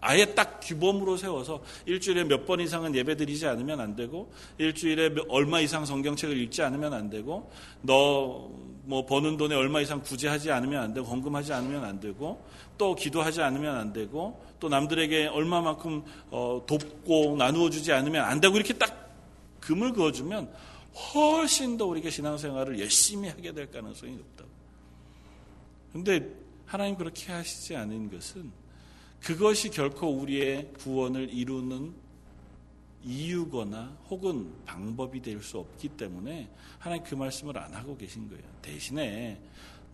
아예 0.02 0.26
딱 0.34 0.60
규범으로 0.62 1.16
세워서 1.16 1.64
일주일에 1.86 2.26
몇 2.26 2.46
번 2.46 2.60
이상은 2.60 2.94
예배 2.94 3.16
드리지 3.16 3.48
않으면 3.48 3.80
안 3.80 3.96
되고 3.96 4.34
일주일에 4.58 5.16
얼마 5.30 5.62
이상 5.62 5.86
성경책을 5.86 6.38
읽지 6.38 6.62
않으면 6.62 6.94
안 6.94 7.10
되고 7.10 7.50
너 7.84 8.70
뭐 8.90 9.06
버는 9.06 9.38
돈에 9.38 9.54
얼마 9.54 9.82
이상 9.82 10.02
구제하지 10.02 10.52
않으면 10.52 10.82
안 10.82 10.94
되고 10.96 11.06
헌금하지 11.06 11.54
않으면 11.54 11.84
안 11.84 12.00
되고 12.00 12.44
또 12.76 12.96
기도하지 12.96 13.40
않으면 13.40 13.76
안 13.76 13.94
되고 13.94 14.44
또 14.60 14.70
남들에게 14.70 15.28
얼마만큼 15.28 16.04
어, 16.32 16.64
돕고 16.68 17.38
나누어 17.38 17.70
주지 17.70 17.92
않으면 17.92 18.24
안 18.24 18.42
되고 18.42 18.56
이렇게 18.56 18.74
딱 18.74 19.10
금을 19.62 19.94
그어주면 19.94 20.52
훨씬 21.14 21.78
더 21.78 21.86
우리가 21.86 22.10
신앙생활을 22.10 22.80
열심히 22.80 23.30
하게 23.30 23.54
될 23.54 23.72
가능성이 23.72 24.14
높다고. 24.16 24.50
근데 25.94 26.30
하나님 26.66 26.96
그렇게 26.96 27.32
하시지 27.32 27.76
않은 27.76 28.12
것은 28.12 28.52
그것이 29.22 29.70
결코 29.70 30.08
우리의 30.10 30.72
구원을 30.78 31.30
이루는 31.34 31.94
이유거나 33.04 33.98
혹은 34.10 34.52
방법이 34.66 35.22
될 35.22 35.42
수 35.42 35.58
없기 35.60 35.90
때문에 35.90 36.50
하나님 36.80 37.04
그 37.04 37.16
말씀을 37.16 37.58
안 37.58 37.74
하고 37.74 37.96
계신 37.98 38.28
거예요. 38.30 38.44
대신에 38.62 39.40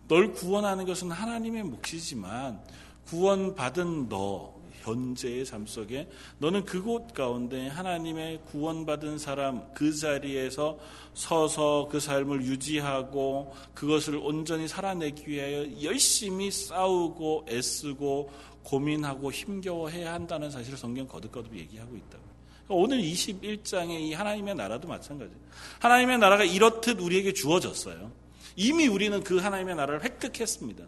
널 0.08 0.32
구원하는 0.32 0.84
것은 0.84 1.10
하나님의 1.10 1.62
몫이지만 1.64 2.60
구원받은 3.06 4.08
너 4.08 4.55
현재의 4.86 5.44
삶 5.44 5.66
속에 5.66 6.08
너는 6.38 6.64
그곳 6.64 7.12
가운데 7.12 7.66
하나님의 7.66 8.40
구원받은 8.50 9.18
사람 9.18 9.66
그 9.74 9.94
자리에서 9.94 10.78
서서 11.14 11.88
그 11.90 11.98
삶을 11.98 12.42
유지하고 12.44 13.54
그것을 13.74 14.16
온전히 14.16 14.68
살아내기 14.68 15.28
위하여 15.28 15.82
열심히 15.82 16.50
싸우고 16.50 17.46
애쓰고 17.48 18.30
고민하고 18.62 19.32
힘겨워해야 19.32 20.12
한다는 20.12 20.50
사실을 20.50 20.78
성경 20.78 21.06
거듭거듭 21.06 21.56
얘기하고 21.56 21.96
있다고. 21.96 22.24
그러니까 22.66 22.74
오늘 22.74 22.98
21장의 23.00 24.00
이 24.00 24.12
하나님의 24.12 24.54
나라도 24.54 24.88
마찬가지예요. 24.88 25.40
하나님의 25.80 26.18
나라가 26.18 26.44
이렇듯 26.44 27.00
우리에게 27.00 27.32
주어졌어요. 27.32 28.10
이미 28.56 28.88
우리는 28.88 29.22
그 29.22 29.38
하나님의 29.38 29.76
나라를 29.76 30.02
획득했습니다. 30.02 30.84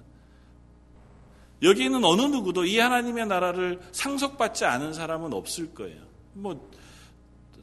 여기 1.63 1.85
있는 1.85 2.05
어느 2.05 2.23
누구도 2.23 2.65
이 2.65 2.79
하나님의 2.79 3.27
나라를 3.27 3.81
상속받지 3.93 4.65
않은 4.65 4.93
사람은 4.93 5.33
없을 5.33 5.75
거예요. 5.75 6.01
뭐 6.33 6.71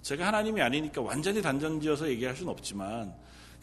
제가 0.01 0.27
하나님이 0.27 0.61
아니니까 0.61 1.01
완전히 1.01 1.41
단정지어서 1.41 2.09
얘기할 2.09 2.35
수는 2.35 2.51
없지만 2.51 3.13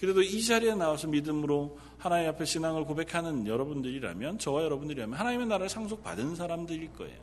그래도 0.01 0.21
이 0.23 0.43
자리에 0.43 0.75
나와서 0.75 1.07
믿음으로 1.07 1.79
하나님 1.99 2.29
앞에 2.31 2.45
신앙을 2.45 2.85
고백하는 2.85 3.47
여러분들이라면 3.47 4.39
저와 4.39 4.65
여러분들이라면 4.65 5.17
하나님의 5.17 5.47
나라를 5.47 5.69
상속받은 5.69 6.35
사람들일 6.35 6.93
거예요. 6.95 7.17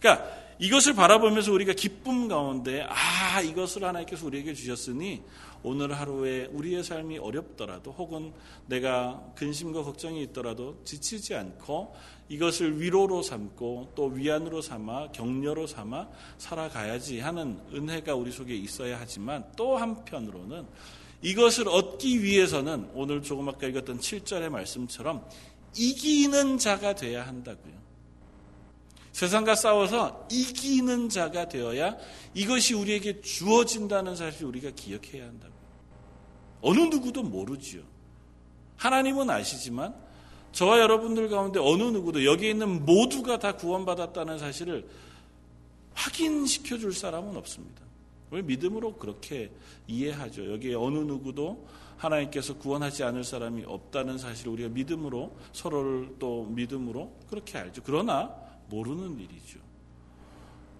그러니까 0.00 0.28
이것을 0.58 0.94
바라보면서 0.94 1.52
우리가 1.52 1.74
기쁨 1.74 2.26
가운데 2.26 2.84
아 2.88 3.40
이것을 3.40 3.84
하나님께서 3.84 4.26
우리에게 4.26 4.54
주셨으니 4.54 5.22
오늘 5.64 5.98
하루에 5.98 6.46
우리의 6.52 6.84
삶이 6.84 7.18
어렵더라도 7.18 7.90
혹은 7.90 8.32
내가 8.66 9.32
근심과 9.34 9.82
걱정이 9.82 10.22
있더라도 10.24 10.80
지치지 10.84 11.34
않고 11.34 11.94
이것을 12.28 12.80
위로로 12.80 13.22
삼고 13.22 13.92
또 13.94 14.06
위안으로 14.06 14.60
삼아 14.60 15.12
격려로 15.12 15.66
삼아 15.66 16.08
살아가야지 16.36 17.20
하는 17.20 17.58
은혜가 17.72 18.14
우리 18.14 18.30
속에 18.30 18.54
있어야 18.54 19.00
하지만 19.00 19.44
또 19.56 19.76
한편으로는 19.76 20.66
이것을 21.22 21.68
얻기 21.68 22.22
위해서는 22.22 22.90
오늘 22.92 23.22
조금 23.22 23.48
아까 23.48 23.66
읽었던 23.66 23.98
7절의 23.98 24.50
말씀처럼 24.50 25.26
이기는 25.76 26.58
자가 26.58 26.94
돼야 26.94 27.26
한다고요. 27.26 27.72
세상과 29.12 29.54
싸워서 29.54 30.28
이기는 30.30 31.08
자가 31.08 31.48
되어야 31.48 31.96
이것이 32.34 32.74
우리에게 32.74 33.20
주어진다는 33.20 34.16
사실을 34.16 34.48
우리가 34.48 34.70
기억해야 34.72 35.24
한다고요. 35.26 35.53
어느 36.64 36.80
누구도 36.80 37.22
모르지요. 37.22 37.82
하나님은 38.76 39.30
아시지만 39.30 39.94
저와 40.52 40.80
여러분들 40.80 41.28
가운데 41.28 41.60
어느 41.60 41.82
누구도 41.82 42.24
여기 42.24 42.48
있는 42.48 42.84
모두가 42.84 43.38
다 43.38 43.52
구원받았다는 43.56 44.38
사실을 44.38 44.88
확인시켜 45.94 46.78
줄 46.78 46.92
사람은 46.92 47.36
없습니다. 47.36 47.82
우리 48.30 48.42
믿음으로 48.42 48.94
그렇게 48.94 49.50
이해하죠. 49.86 50.52
여기 50.52 50.74
어느 50.74 50.98
누구도 50.98 51.66
하나님께서 51.98 52.56
구원하지 52.56 53.04
않을 53.04 53.24
사람이 53.24 53.64
없다는 53.66 54.18
사실을 54.18 54.52
우리가 54.52 54.68
믿음으로 54.70 55.36
서로를 55.52 56.16
또 56.18 56.44
믿음으로 56.46 57.12
그렇게 57.28 57.58
알죠. 57.58 57.82
그러나 57.84 58.34
모르는 58.70 59.18
일이죠. 59.20 59.60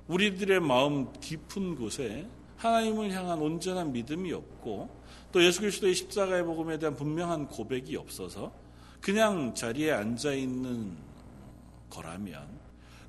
우리들의 0.09 0.61
마음 0.61 1.13
깊은 1.21 1.77
곳에 1.77 2.27
하나님을 2.57 3.13
향한 3.13 3.39
온전한 3.39 3.93
믿음이 3.93 4.33
없고 4.33 5.04
또 5.35 5.45
예수 5.45 5.63
그리스도의 5.63 5.97
십자가의 5.97 6.45
복음에 6.45 6.79
대한 6.79 6.95
분명한 6.95 7.49
고백이 7.49 7.97
없어서 7.97 8.53
그냥 9.01 9.53
자리에 9.53 9.91
앉아 9.91 10.33
있는 10.33 10.97
거라면 11.91 12.47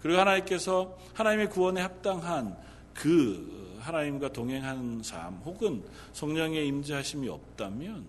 그리고 0.02 0.20
하나님께서 0.20 0.98
하나님의 1.14 1.52
구원에 1.52 1.82
합당한 1.82 2.58
그 2.96 3.78
하나님과 3.80 4.34
동행하는 4.34 5.04
삶 5.04 5.36
혹은 5.46 5.84
성령의 6.14 6.68
임재하심이 6.68 7.30
없다면 7.30 8.08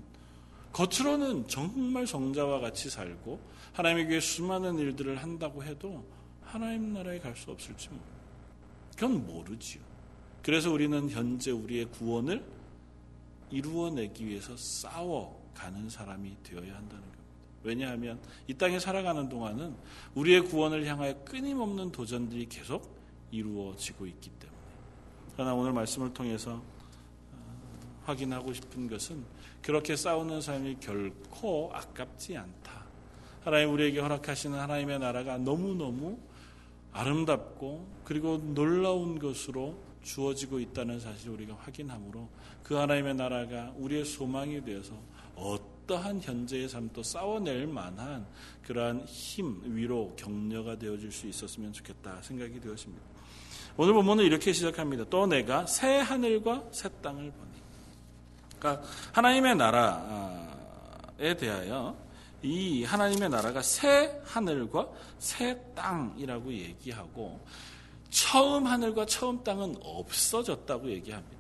겉으로는 0.73 1.47
정말 1.47 2.07
성자와 2.07 2.61
같이 2.61 2.89
살고 2.89 3.39
하나님에게 3.75 4.21
수많은 4.21 4.79
일들을 4.79 5.19
한다고 5.19 5.63
해도 5.63 6.03
하나님 6.43 6.95
나라에 6.95 7.19
갈 7.19 7.37
수 7.37 7.51
없을지 7.51 7.89
모릅니다. 7.89 8.17
그건 8.95 9.27
모르지요. 9.27 9.83
그래서 10.43 10.73
우리는 10.73 11.11
현재 11.11 11.51
우리의 11.51 11.85
구원을 11.91 12.56
이루어내기 13.51 14.27
위해서 14.27 14.57
싸워가는 14.57 15.89
사람이 15.89 16.37
되어야 16.43 16.75
한다는 16.75 17.03
겁니다. 17.03 17.17
왜냐하면 17.63 18.21
이 18.47 18.55
땅에 18.55 18.79
살아가는 18.79 19.29
동안은 19.29 19.75
우리의 20.15 20.43
구원을 20.43 20.87
향하여 20.87 21.15
끊임없는 21.25 21.91
도전들이 21.91 22.47
계속 22.49 22.97
이루어지고 23.31 24.07
있기 24.07 24.31
때문에. 24.31 24.59
그러나 25.33 25.55
오늘 25.55 25.73
말씀을 25.73 26.13
통해서 26.13 26.53
어, 26.53 28.03
확인하고 28.05 28.53
싶은 28.53 28.89
것은 28.89 29.25
그렇게 29.63 29.97
싸우는 29.97 30.41
삶이 30.41 30.77
결코 30.81 31.71
아깝지 31.75 32.37
않다. 32.37 32.87
하나님 33.43 33.73
우리에게 33.73 34.01
허락하시는 34.01 34.59
하나님의 34.59 34.99
나라가 34.99 35.39
너무너무 35.39 36.19
아름답고 36.93 37.87
그리고 38.05 38.39
놀라운 38.39 39.19
것으로 39.19 39.77
주어지고 40.07 40.61
있다는 40.61 41.01
사실을 41.01 41.35
우리가 41.35 41.57
확인하므로 41.61 42.29
그 42.63 42.75
하나님의 42.75 43.17
나라가 43.17 43.73
우리의 43.77 44.05
소망이 44.05 44.65
되어서 44.65 44.93
어떠한 45.35 46.23
현재의 46.23 46.69
삶도 46.69 47.03
싸워낼 47.03 47.67
만한 47.67 48.27
그러한 48.63 49.05
힘, 49.07 49.61
위로, 49.65 50.15
격려가 50.17 50.79
되어질 50.79 51.11
수 51.11 51.27
있었으면 51.27 51.73
좋겠다 51.73 52.23
생각이 52.23 52.61
되었습니다. 52.61 53.03
오늘 53.77 53.93
본문은 53.95 54.25
이렇게 54.25 54.53
시작합니다. 54.53 55.05
또 55.11 55.27
내가 55.27 55.67
새 55.67 55.99
하늘과 55.99 56.71
새 56.73 56.89
땅을 57.03 57.31
보니. 57.31 57.51
그러니까 58.59 58.89
하나님의 59.13 59.57
나라에 59.57 61.37
대하여 61.37 61.97
이 62.43 62.85
하나님의 62.85 63.29
나라가 63.29 63.61
새 63.61 64.21
하늘과 64.25 64.89
새 65.19 65.61
땅이라고 65.75 66.53
얘기하고 66.53 67.45
처음 68.11 68.67
하늘과 68.67 69.07
처음 69.07 69.43
땅은 69.43 69.77
없어졌다고 69.83 70.91
얘기합니다. 70.91 71.37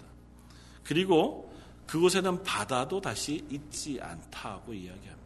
그리고 0.85 1.53
그곳에는 1.87 2.43
바다도 2.43 3.01
다시 3.01 3.45
있지 3.51 3.99
않다고 4.01 4.73
이야기합니다. 4.75 5.17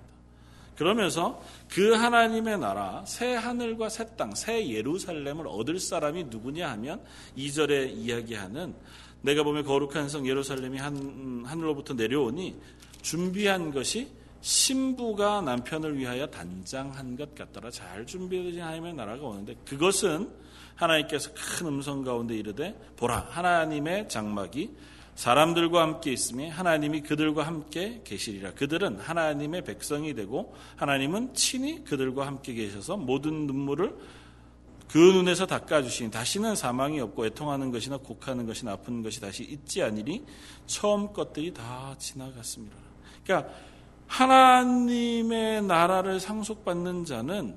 그러면서 0.76 1.42
그 1.68 1.92
하나님의 1.92 2.58
나라, 2.58 3.04
새 3.06 3.34
하늘과 3.34 3.90
새 3.90 4.16
땅, 4.16 4.34
새 4.34 4.66
예루살렘을 4.66 5.46
얻을 5.46 5.78
사람이 5.78 6.24
누구냐 6.24 6.70
하면 6.70 7.02
2절에 7.36 7.94
이야기하는 7.94 8.74
내가 9.20 9.42
보면 9.42 9.64
거룩한 9.64 10.08
성 10.08 10.26
예루살렘이 10.26 10.78
한, 10.78 11.44
하늘로부터 11.44 11.92
내려오니 11.92 12.56
준비한 13.02 13.72
것이 13.72 14.08
신부가 14.40 15.42
남편을 15.42 15.98
위하여 15.98 16.26
단장한 16.26 17.16
것 17.16 17.34
같더라. 17.34 17.70
잘 17.70 18.06
준비되신 18.06 18.62
하나님의 18.62 18.94
나라가 18.94 19.26
오는데 19.26 19.56
그것은 19.66 20.30
하나님께서 20.80 21.30
큰 21.34 21.66
음성 21.66 22.02
가운데 22.02 22.34
이르되 22.34 22.74
보라 22.96 23.26
하나님의 23.30 24.08
장막이 24.08 24.70
사람들과 25.14 25.82
함께 25.82 26.12
있으며 26.12 26.50
하나님이 26.50 27.02
그들과 27.02 27.46
함께 27.46 28.00
계시리라. 28.04 28.52
그들은 28.52 29.00
하나님의 29.00 29.64
백성이 29.64 30.14
되고 30.14 30.54
하나님은 30.76 31.34
친히 31.34 31.84
그들과 31.84 32.26
함께 32.26 32.54
계셔서 32.54 32.96
모든 32.96 33.46
눈물을 33.46 33.94
그 34.90 34.98
눈에서 34.98 35.46
닦아주시니 35.46 36.10
다시는 36.10 36.56
사망이 36.56 37.00
없고 37.00 37.26
애통하는 37.26 37.70
것이나 37.70 37.98
곡하는 37.98 38.46
것이나 38.46 38.72
아픈 38.72 39.02
것이 39.02 39.20
다시 39.20 39.44
있지 39.44 39.82
아니니 39.82 40.24
처음 40.66 41.12
것들이 41.12 41.52
다 41.52 41.94
지나갔습니다. 41.98 42.76
그러니까 43.22 43.52
하나님의 44.06 45.62
나라를 45.62 46.18
상속받는 46.18 47.04
자는 47.04 47.56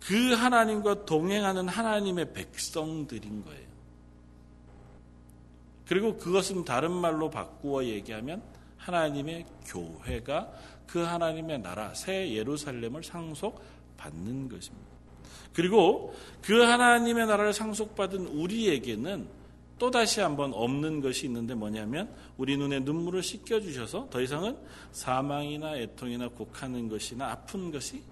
그 0.00 0.32
하나님과 0.32 1.04
동행하는 1.04 1.68
하나님의 1.68 2.32
백성들인 2.32 3.44
거예요. 3.44 3.70
그리고 5.86 6.16
그것은 6.16 6.64
다른 6.64 6.92
말로 6.92 7.30
바꾸어 7.30 7.84
얘기하면 7.84 8.42
하나님의 8.76 9.44
교회가 9.66 10.52
그 10.86 11.00
하나님의 11.00 11.60
나라, 11.60 11.94
새 11.94 12.32
예루살렘을 12.32 13.02
상속받는 13.02 14.48
것입니다. 14.48 14.90
그리고 15.52 16.14
그 16.42 16.62
하나님의 16.62 17.26
나라를 17.26 17.52
상속받은 17.52 18.26
우리에게는 18.26 19.28
또 19.78 19.90
다시 19.90 20.20
한번 20.20 20.52
없는 20.52 21.00
것이 21.00 21.26
있는데 21.26 21.54
뭐냐면 21.54 22.14
우리 22.36 22.56
눈에 22.56 22.80
눈물을 22.80 23.22
씻겨 23.22 23.60
주셔서 23.60 24.08
더 24.10 24.20
이상은 24.20 24.56
사망이나 24.92 25.76
애통이나 25.76 26.28
곡하는 26.28 26.88
것이나 26.88 27.30
아픈 27.30 27.70
것이 27.70 28.02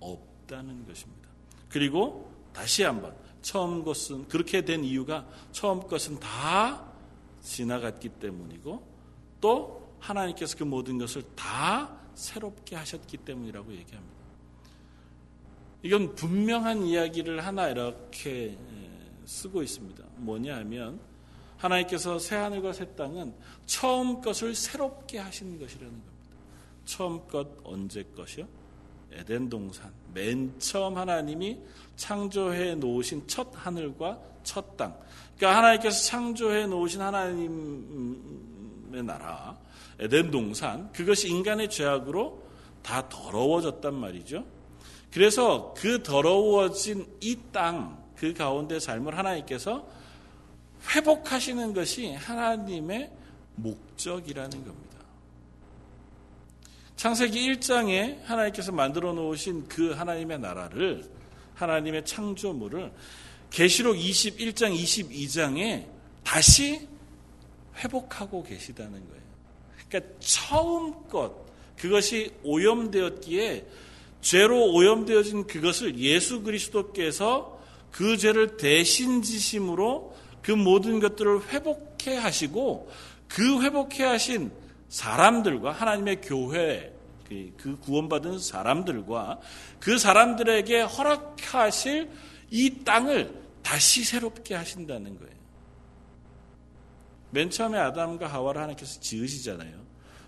없다는 0.00 0.86
것입니다. 0.86 1.27
그리고 1.68 2.32
다시 2.52 2.82
한번 2.82 3.14
처음 3.42 3.84
것은 3.84 4.28
그렇게 4.28 4.64
된 4.64 4.84
이유가 4.84 5.26
처음 5.52 5.80
것은 5.80 6.18
다 6.18 6.84
지나갔기 7.42 8.08
때문이고 8.10 8.86
또 9.40 9.96
하나님께서 10.00 10.56
그 10.56 10.64
모든 10.64 10.98
것을 10.98 11.22
다 11.34 11.96
새롭게 12.14 12.76
하셨기 12.76 13.18
때문이라고 13.18 13.72
얘기합니다. 13.72 14.18
이건 15.82 16.14
분명한 16.14 16.82
이야기를 16.82 17.44
하나 17.46 17.68
이렇게 17.68 18.58
쓰고 19.24 19.62
있습니다. 19.62 20.04
뭐냐 20.16 20.56
하면 20.56 21.00
하나님께서 21.58 22.18
새 22.18 22.36
하늘과 22.36 22.72
새 22.72 22.94
땅은 22.94 23.34
처음 23.66 24.20
것을 24.20 24.54
새롭게 24.54 25.18
하신 25.18 25.58
것이라는 25.58 25.90
겁니다. 25.90 26.36
처음 26.84 27.26
것 27.28 27.48
언제 27.64 28.02
것이요? 28.16 28.48
에덴 29.12 29.48
동산. 29.48 29.90
맨 30.12 30.52
처음 30.58 30.96
하나님이 30.96 31.58
창조해 31.96 32.76
놓으신 32.76 33.26
첫 33.26 33.48
하늘과 33.54 34.18
첫 34.44 34.76
땅. 34.76 34.96
그러니까 35.36 35.58
하나님께서 35.58 36.04
창조해 36.04 36.66
놓으신 36.66 37.00
하나님의 37.00 38.18
나라, 39.04 39.56
에덴 39.98 40.30
동산, 40.30 40.90
그것이 40.92 41.28
인간의 41.28 41.70
죄악으로 41.70 42.42
다 42.82 43.08
더러워졌단 43.08 43.94
말이죠. 43.94 44.44
그래서 45.12 45.74
그 45.76 46.02
더러워진 46.02 47.06
이 47.20 47.36
땅, 47.52 48.02
그 48.16 48.34
가운데 48.34 48.78
삶을 48.78 49.16
하나님께서 49.16 49.86
회복하시는 50.94 51.74
것이 51.74 52.12
하나님의 52.12 53.10
목적이라는 53.56 54.50
겁니다. 54.64 54.87
창세기 56.98 57.52
1장에 57.52 58.24
하나님께서 58.24 58.72
만들어 58.72 59.12
놓으신 59.12 59.68
그 59.68 59.92
하나님의 59.92 60.40
나라를 60.40 61.04
하나님의 61.54 62.04
창조물을 62.04 62.90
계시록 63.50 63.94
21장 63.94 64.76
22장에 64.76 65.86
다시 66.24 66.88
회복하고 67.76 68.42
계시다는 68.42 68.94
거예요. 68.94 69.22
그러니까 69.88 70.12
처음 70.18 71.06
것 71.06 71.46
그것이 71.76 72.32
오염되었기에 72.42 73.64
죄로 74.20 74.72
오염되어진 74.72 75.46
그것을 75.46 75.96
예수 76.00 76.42
그리스도께서 76.42 77.62
그 77.92 78.16
죄를 78.16 78.56
대신 78.56 79.22
지심으로 79.22 80.16
그 80.42 80.50
모든 80.50 80.98
것들을 80.98 81.46
회복해 81.50 82.16
하시고 82.16 82.90
그 83.28 83.62
회복해 83.62 84.02
하신 84.02 84.50
사람들과 84.88 85.72
하나님의 85.72 86.20
교회 86.22 86.94
그, 87.28 87.52
그 87.56 87.78
구원받은 87.78 88.38
사람들과 88.38 89.40
그 89.80 89.98
사람들에게 89.98 90.80
허락하실 90.80 92.10
이 92.50 92.84
땅을 92.84 93.34
다시 93.62 94.02
새롭게 94.02 94.54
하신다는 94.54 95.18
거예요. 95.18 95.38
맨 97.30 97.50
처음에 97.50 97.78
아담과 97.78 98.26
하와를 98.26 98.62
하나님께서 98.62 99.00
지으시잖아요. 99.00 99.86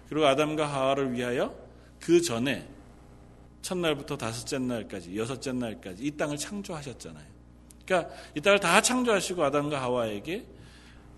그리고 0.09 0.27
아담과 0.27 0.67
하와를 0.67 1.13
위하여 1.15 1.55
그 1.99 2.21
전에 2.21 2.69
첫날부터 3.63 4.17
다섯째 4.17 4.59
날까지, 4.59 5.17
여섯째 5.17 5.53
날까지 5.53 6.05
이 6.05 6.11
땅을 6.11 6.37
창조하셨잖아요. 6.37 7.27
그러니까 7.87 8.15
이 8.35 8.41
땅을 8.41 8.61
다 8.61 8.81
창조하시고 8.81 9.43
아담과 9.45 9.81
하와에게 9.81 10.47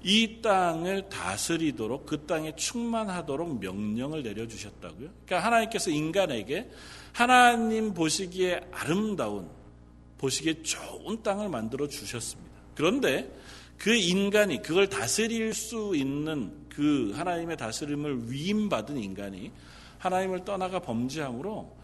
이 0.04 0.40
땅을 0.42 1.08
다스리도록 1.08 2.06
그 2.06 2.26
땅에 2.26 2.54
충만하도록 2.56 3.60
명령을 3.60 4.22
내려주셨다고요. 4.22 5.08
그러니까 5.24 5.46
하나님께서 5.46 5.90
인간에게 5.90 6.70
하나님 7.12 7.94
보시기에 7.94 8.60
아름다운, 8.72 9.48
보시기에 10.18 10.62
좋은 10.62 11.22
땅을 11.22 11.48
만들어 11.48 11.86
주셨습니다. 11.86 12.52
그런데 12.74 13.30
그 13.78 13.94
인간이 13.94 14.62
그걸 14.62 14.88
다스릴 14.88 15.54
수 15.54 15.94
있는 15.94 16.52
그 16.68 17.12
하나님의 17.14 17.56
다스림을 17.56 18.30
위임받은 18.30 18.96
인간이 18.96 19.52
하나님을 19.98 20.44
떠나가 20.44 20.80
범죄함으로 20.80 21.76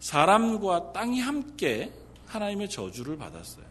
사람과 0.00 0.92
땅이 0.92 1.20
함께 1.20 1.92
하나님의 2.26 2.68
저주를 2.68 3.16
받았어요. 3.16 3.64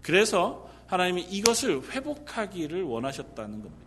그래서 0.00 0.70
하나님이 0.94 1.22
이것을 1.22 1.82
회복하기를 1.90 2.82
원하셨다는 2.82 3.62
겁니다. 3.62 3.84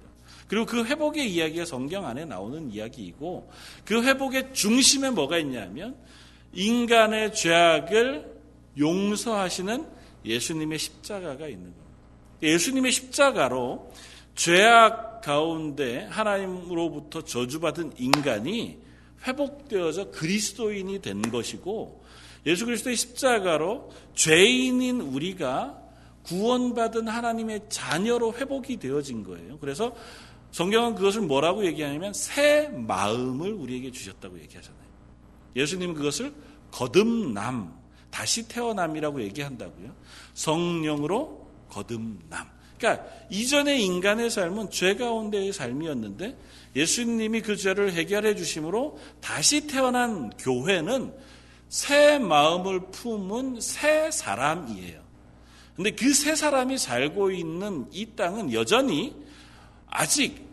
그리고 0.47 0.65
그 0.65 0.85
회복의 0.85 1.31
이야기가 1.33 1.65
성경 1.65 2.05
안에 2.05 2.25
나오는 2.25 2.71
이야기이고 2.71 3.49
그 3.85 4.03
회복의 4.03 4.53
중심에 4.53 5.09
뭐가 5.09 5.37
있냐면 5.39 5.95
인간의 6.53 7.33
죄악을 7.33 8.37
용서하시는 8.77 9.85
예수님의 10.25 10.79
십자가가 10.79 11.47
있는 11.47 11.63
겁니다. 11.63 11.83
예수님의 12.43 12.91
십자가로 12.91 13.91
죄악 14.35 15.21
가운데 15.21 16.05
하나님으로부터 16.09 17.23
저주받은 17.23 17.93
인간이 17.97 18.77
회복되어져 19.25 20.11
그리스도인이 20.11 21.01
된 21.01 21.21
것이고 21.21 22.05
예수 22.45 22.65
그리스도의 22.65 22.95
십자가로 22.95 23.91
죄인인 24.13 25.01
우리가 25.01 25.86
구원받은 26.27 27.07
하나님의 27.07 27.61
자녀로 27.69 28.33
회복이 28.33 28.77
되어진 28.77 29.23
거예요. 29.23 29.57
그래서 29.59 29.95
성경은 30.51 30.95
그것을 30.95 31.21
뭐라고 31.21 31.65
얘기하냐면 31.65 32.13
새 32.13 32.67
마음을 32.67 33.53
우리에게 33.53 33.91
주셨다고 33.91 34.39
얘기하잖아요. 34.39 34.87
예수님은 35.55 35.95
그것을 35.95 36.33
거듭남, 36.71 37.73
다시 38.09 38.47
태어남이라고 38.47 39.21
얘기한다고요. 39.21 39.95
성령으로 40.33 41.47
거듭남. 41.69 42.47
그러니까 42.77 43.05
이전의 43.29 43.83
인간의 43.83 44.29
삶은 44.29 44.69
죄 44.69 44.95
가운데의 44.95 45.51
삶이었는데 45.51 46.37
예수님이 46.75 47.41
그 47.41 47.55
죄를 47.57 47.93
해결해 47.93 48.35
주심으로 48.35 48.99
다시 49.19 49.67
태어난 49.67 50.29
교회는 50.37 51.13
새 51.69 52.19
마음을 52.19 52.91
품은 52.91 53.59
새 53.61 54.11
사람이에요. 54.11 55.06
근데 55.77 55.91
그 55.91 56.11
세 56.11 56.35
사람이 56.35 56.79
살고 56.79 57.29
있는 57.29 57.85
이 57.91 58.07
땅은 58.15 58.51
여전히 58.51 59.15
아직 59.85 60.43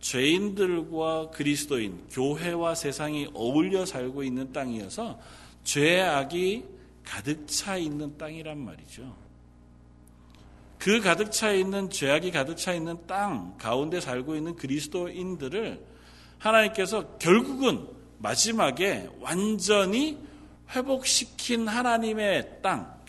죄인들과 0.00 1.30
그리스도인, 1.30 1.98
교회와 2.10 2.74
세상이 2.74 3.30
어울려 3.32 3.86
살고 3.86 4.22
있는 4.22 4.52
땅이어서 4.52 5.18
죄악이 5.64 6.64
가득 7.04 7.46
차 7.48 7.78
있는 7.78 8.16
땅이란 8.18 8.58
말이죠. 8.58 9.16
그 10.78 11.00
가득 11.00 11.32
차 11.32 11.52
있는 11.52 11.88
죄악이 11.88 12.30
가득 12.30 12.56
차 12.56 12.74
있는 12.74 12.98
땅 13.06 13.56
가운데 13.56 13.98
살고 13.98 14.36
있는 14.36 14.56
그리스도인들을 14.56 15.82
하나님께서 16.38 17.16
결국은 17.16 17.86
마지막에 18.18 19.08
완전히 19.20 20.18
회복시킨 20.70 21.66
하나님의 21.66 22.60
땅, 22.62 23.00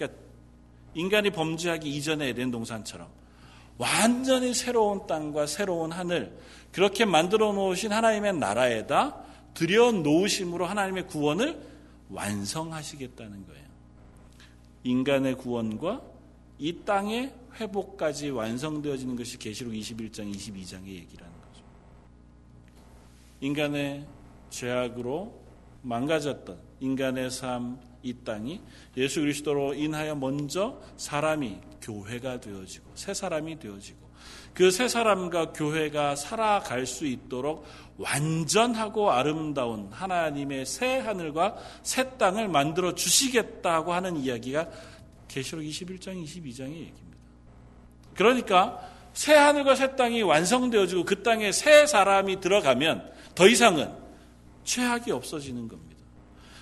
인간이 0.94 1.30
범죄하기 1.30 1.90
이전의 1.90 2.30
에덴 2.30 2.52
동산처럼 2.52 3.08
완전히 3.78 4.54
새로운 4.54 5.08
땅과 5.08 5.48
새로운 5.48 5.92
하늘 5.92 6.38
그렇게 6.72 7.06
만들어 7.06 7.52
놓으신 7.54 7.92
하나님의 7.92 8.34
나라에다 8.34 9.24
들여 9.54 9.92
놓으심으로 9.92 10.66
하나님의 10.66 11.08
구원을 11.08 11.62
완성하시겠다는 12.10 13.46
거예요. 13.48 13.66
인간의 14.84 15.36
구원과 15.36 16.02
이 16.60 16.78
땅의 16.86 17.34
회복까지 17.60 18.30
완성되어지는 18.30 19.16
것이 19.16 19.38
계시록 19.38 19.74
21장 19.74 20.34
22장의 20.34 20.88
얘기라는 20.88 21.34
거죠. 21.42 21.64
인간의 23.42 24.06
죄악으로 24.50 25.40
망가졌던 25.82 26.58
인간의 26.80 27.32
삶, 27.32 27.80
이 28.04 28.14
땅이 28.24 28.62
예수 28.98 29.22
그리스도로 29.22 29.74
인하여 29.74 30.16
먼저 30.16 30.80
사람이 30.98 31.58
교회가 31.82 32.40
되어지고 32.40 32.92
새 32.96 33.14
사람이 33.14 33.60
되어지고 33.60 34.12
그 34.54 34.70
새 34.70 34.88
사람과 34.88 35.54
교회가 35.54 36.16
살아갈 36.16 36.86
수 36.86 37.06
있도록 37.06 37.66
완전하고 37.98 39.12
아름다운 39.12 39.88
하나님의 39.92 40.66
새 40.66 40.98
하늘과 40.98 41.56
새 41.84 42.18
땅을 42.18 42.48
만들어 42.48 42.94
주시겠다고 42.94 43.94
하는 43.94 44.18
이야기가 44.18 44.68
계시록 45.28 45.64
21장 45.64 46.22
22장의 46.24 46.74
얘기입니다. 46.74 47.18
그러니까 48.16 48.80
새 49.14 49.34
하늘과 49.34 49.76
새 49.76 49.96
땅이 49.96 50.22
완성되어지고 50.24 51.06
그 51.06 51.24
땅에 51.24 51.52
새 51.52 51.86
사람이 51.86 52.42
들어가면 52.42 53.12
더 53.36 53.48
이상은 53.48 53.94
죄악이 54.64 55.12
없어지는 55.12 55.68
겁니다. 55.68 55.91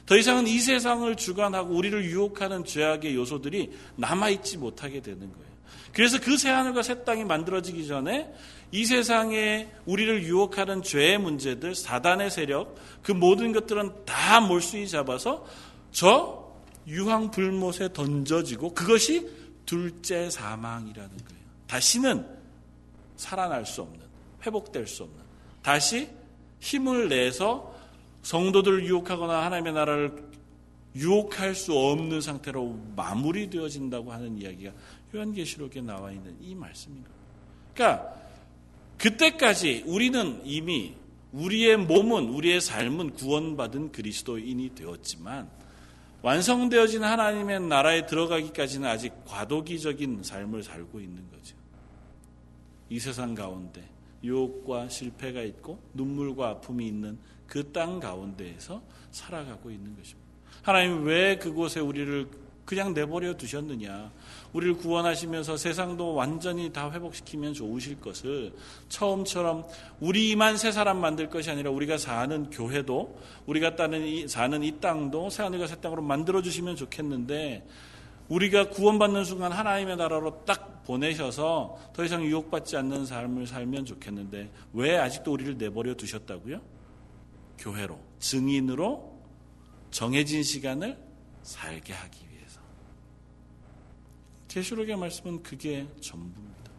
더 0.10 0.18
이상은 0.18 0.48
이 0.48 0.58
세상을 0.58 1.16
주관하고 1.18 1.76
우리를 1.76 2.04
유혹하는 2.04 2.66
죄악의 2.66 3.14
요소들이 3.14 3.72
남아있지 3.96 4.58
못하게 4.58 5.02
되는 5.02 5.20
거예요. 5.20 5.50
그래서 5.94 6.20
그 6.20 6.36
새하늘과 6.36 6.82
새 6.82 7.04
땅이 7.04 7.26
만들어지기 7.26 7.86
전에 7.86 8.28
이 8.72 8.86
세상에 8.86 9.70
우리를 9.86 10.24
유혹하는 10.24 10.82
죄의 10.82 11.20
문제들, 11.20 11.76
사단의 11.76 12.32
세력, 12.32 12.76
그 13.04 13.12
모든 13.12 13.52
것들은 13.52 14.06
다 14.08 14.42
몰수히 14.42 14.88
잡아서 14.88 15.46
저 15.92 16.56
유황 16.88 17.30
불못에 17.30 17.94
던져지고 17.94 18.74
그것이 18.74 19.30
둘째 19.68 20.32
사망이라는 20.32 21.10
거예요. 21.10 21.42
다시는 21.68 22.26
살아날 23.16 23.64
수 23.64 23.84
없는, 23.84 24.00
회복될 24.44 24.88
수 24.88 25.04
없는, 25.04 25.20
다시 25.62 26.10
힘을 26.62 27.10
내서 27.10 27.78
성도들을 28.24 28.86
유혹하거나 28.86 29.46
하나님의 29.46 29.74
나라를 29.74 30.30
유혹할 30.96 31.56
수 31.56 31.74
없는 31.74 32.22
상태로 32.22 32.80
마무리되어진다고 32.96 34.12
하는 34.12 34.38
이야기가 34.38 34.72
요한계시록에 35.16 35.82
나와 35.82 36.12
있는 36.12 36.36
이 36.42 36.56
말씀입니다. 36.56 37.10
그러니까 37.74 38.14
그때까지 38.98 39.84
우리는 39.86 40.42
이미 40.44 40.96
우리의 41.32 41.78
몸은 41.78 42.30
우리의 42.30 42.60
삶은 42.60 43.14
구원받은 43.14 43.92
그리스도인이 43.92 44.74
되었지만 44.76 45.50
완성되어진 46.22 47.04
하나님의 47.04 47.62
나라에 47.62 48.06
들어가기까지는 48.06 48.90
아직 48.90 49.14
과도기적인 49.26 50.24
삶을 50.24 50.64
살고 50.64 51.00
있는 51.00 51.30
거죠. 51.30 51.56
이 52.90 53.00
세상 53.00 53.36
가운데 53.36 53.88
유혹과 54.24 54.90
실패가 54.90 55.44
있고 55.44 55.80
눈물과 55.94 56.50
아픔이 56.50 56.88
있는 56.88 57.18
그 57.50 57.72
땅 57.74 58.00
가운데에서 58.00 58.82
살아가고 59.12 59.72
있는 59.72 59.96
것입니다. 59.98 60.30
하나님 60.62 61.04
왜 61.04 61.38
그곳에 61.38 61.80
우리를 61.80 62.28
그냥 62.70 62.94
내버려 62.94 63.36
두셨느냐. 63.36 64.12
우리를 64.54 64.78
구원하시면서 64.78 65.58
세상도 65.58 66.14
완전히 66.14 66.72
다 66.72 66.92
회복시키면 66.92 67.56
좋으실 67.56 68.00
것을 68.00 68.54
처음처럼 68.90 69.66
우리만 70.00 70.58
새 70.58 70.72
사람 70.72 71.02
만들 71.02 71.32
것이 71.32 71.50
아니라 71.50 71.72
우리가 71.72 71.98
사는 71.98 72.52
교회도 72.52 73.20
우리가 73.48 73.76
따는 73.76 74.06
이, 74.06 74.28
사는 74.28 74.62
이 74.62 74.80
땅도 74.80 75.32
새 75.32 75.42
하늘과 75.42 75.66
새 75.66 75.82
땅으로 75.82 76.04
만들어 76.04 76.44
주시면 76.44 76.76
좋겠는데 76.76 77.66
우리가 78.28 78.70
구원받는 78.70 79.26
순간 79.26 79.52
하나님의 79.52 79.98
나라로 79.98 80.46
딱 80.46 80.84
보내셔서 80.84 81.76
더 81.94 82.04
이상 82.04 82.24
유혹받지 82.24 82.78
않는 82.78 83.08
삶을 83.08 83.48
살면 83.48 83.86
좋겠는데 83.86 84.52
왜 84.74 84.98
아직도 84.98 85.34
우리를 85.34 85.58
내버려 85.58 85.96
두셨다고요? 85.96 86.79
교회로, 87.60 88.00
증인으로 88.20 89.20
정해진 89.92 90.44
시간을 90.44 90.98
살게 91.44 91.94
하기 91.94 92.26
위해서. 92.32 92.60
계시록의 94.48 94.98
말씀은 94.98 95.44
그게 95.44 95.88
전부입니다. 96.02 96.72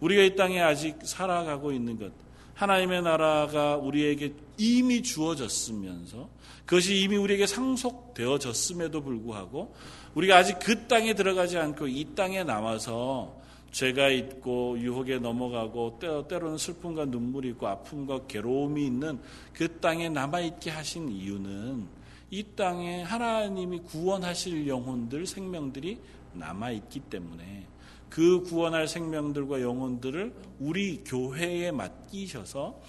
우리가 0.00 0.22
이 0.22 0.36
땅에 0.36 0.60
아직 0.60 0.96
살아가고 1.02 1.72
있는 1.72 1.98
것, 1.98 2.12
하나님의 2.54 3.02
나라가 3.02 3.76
우리에게 3.76 4.34
이미 4.58 5.02
주어졌으면서 5.02 6.28
그것이 6.66 7.00
이미 7.00 7.16
우리에게 7.16 7.46
상속되어졌음에도 7.46 9.02
불구하고 9.02 9.74
우리가 10.14 10.36
아직 10.36 10.58
그 10.58 10.86
땅에 10.86 11.14
들어가지 11.14 11.56
않고 11.58 11.88
이 11.88 12.14
땅에 12.14 12.44
남아서 12.44 13.39
죄가 13.70 14.08
있고 14.08 14.78
유혹에 14.78 15.18
넘어가고 15.18 15.98
때로는 16.28 16.58
슬픔과 16.58 17.06
눈물이 17.06 17.50
있고 17.50 17.68
아픔과 17.68 18.26
괴로움이 18.26 18.84
있는 18.84 19.20
그 19.52 19.78
땅에 19.80 20.08
남아있게 20.08 20.70
하신 20.70 21.08
이유는 21.08 22.00
이 22.30 22.44
땅에 22.54 23.02
하나님이 23.02 23.80
구원하실 23.80 24.66
영혼들, 24.66 25.26
생명들이 25.26 25.98
남아있기 26.32 27.00
때문에 27.00 27.66
그 28.08 28.42
구원할 28.42 28.88
생명들과 28.88 29.62
영혼들을 29.62 30.34
우리 30.58 31.02
교회에 31.04 31.70
맡기셔서 31.70 32.80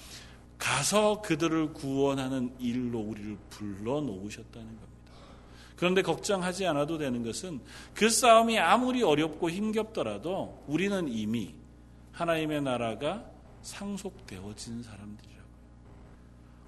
가서 0.57 1.21
그들을 1.21 1.73
구원하는 1.73 2.53
일로 2.59 2.99
우리를 2.99 3.37
불러 3.49 4.01
놓으셨다는 4.01 4.67
겁니다. 4.67 4.90
그런데 5.81 6.03
걱정하지 6.03 6.67
않아도 6.67 6.99
되는 6.99 7.23
것은 7.23 7.59
그 7.95 8.07
싸움이 8.07 8.59
아무리 8.59 9.01
어렵고 9.01 9.49
힘겹더라도 9.49 10.63
우리는 10.67 11.07
이미 11.07 11.55
하나님의 12.11 12.61
나라가 12.61 13.25
상속되어진 13.63 14.83
사람들이라고요. 14.83 15.47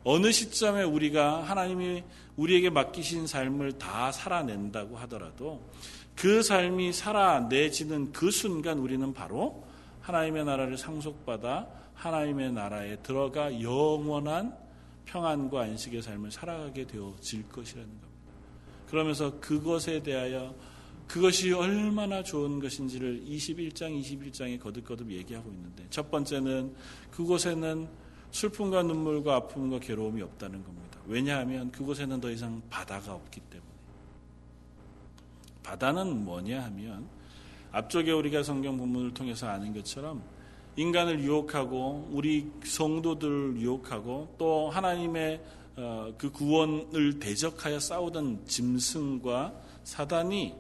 어느 0.04 0.32
시점에 0.32 0.82
우리가 0.82 1.43
하나님이 1.43 2.04
우리에게 2.38 2.71
맡기신 2.71 3.28
삶을 3.28 3.78
다 3.78 4.12
살아낸다고 4.12 4.97
하더라도 4.97 5.62
그 6.15 6.41
삶이 6.41 6.91
살아내지는 6.91 8.13
그 8.13 8.32
순간 8.32 8.80
우리는 8.80 9.13
바로 9.13 9.63
하나님의 10.02 10.43
나라를 10.43 10.76
상속받아 10.76 11.67
하나님의 11.93 12.52
나라에 12.52 12.95
들어가 13.04 13.62
영원한 13.62 14.58
평안과 15.06 15.62
안식의 15.62 16.02
삶을 16.02 16.32
살아가게 16.32 16.88
되어질 16.88 17.47
것이라는 17.49 17.88
겁니다. 17.88 18.12
그러면서 18.94 19.40
그것에 19.40 20.04
대하여 20.04 20.54
그것이 21.08 21.52
얼마나 21.52 22.22
좋은 22.22 22.60
것인지를 22.60 23.24
21장, 23.26 24.00
21장에 24.00 24.60
거듭거듭 24.60 25.10
얘기하고 25.10 25.50
있는데 25.52 25.84
첫 25.90 26.12
번째는 26.12 26.76
그곳에는 27.10 27.88
슬픔과 28.30 28.84
눈물과 28.84 29.36
아픔과 29.36 29.80
괴로움이 29.80 30.22
없다는 30.22 30.64
겁니다. 30.64 31.00
왜냐하면 31.08 31.72
그곳에는 31.72 32.22
더 32.22 32.30
이상 32.30 32.62
바다가 32.70 33.16
없기 33.16 33.40
때문에. 33.40 33.72
바다는 35.64 36.24
뭐냐 36.24 36.64
하면 36.66 37.08
앞쪽에 37.72 38.12
우리가 38.12 38.44
성경 38.44 38.78
본문을 38.78 39.16
통해서 39.16 39.48
아는 39.48 39.74
것처럼 39.74 40.22
인간을 40.76 41.20
유혹하고 41.20 42.10
우리 42.12 42.52
성도들을 42.64 43.58
유혹하고 43.58 44.36
또 44.38 44.70
하나님의 44.70 45.38
어, 45.38 45.62
그 46.18 46.32
구원을 46.32 47.20
대적하여 47.20 47.80
싸우던 47.80 48.46
짐승과 48.48 49.54
사단이 49.84 50.54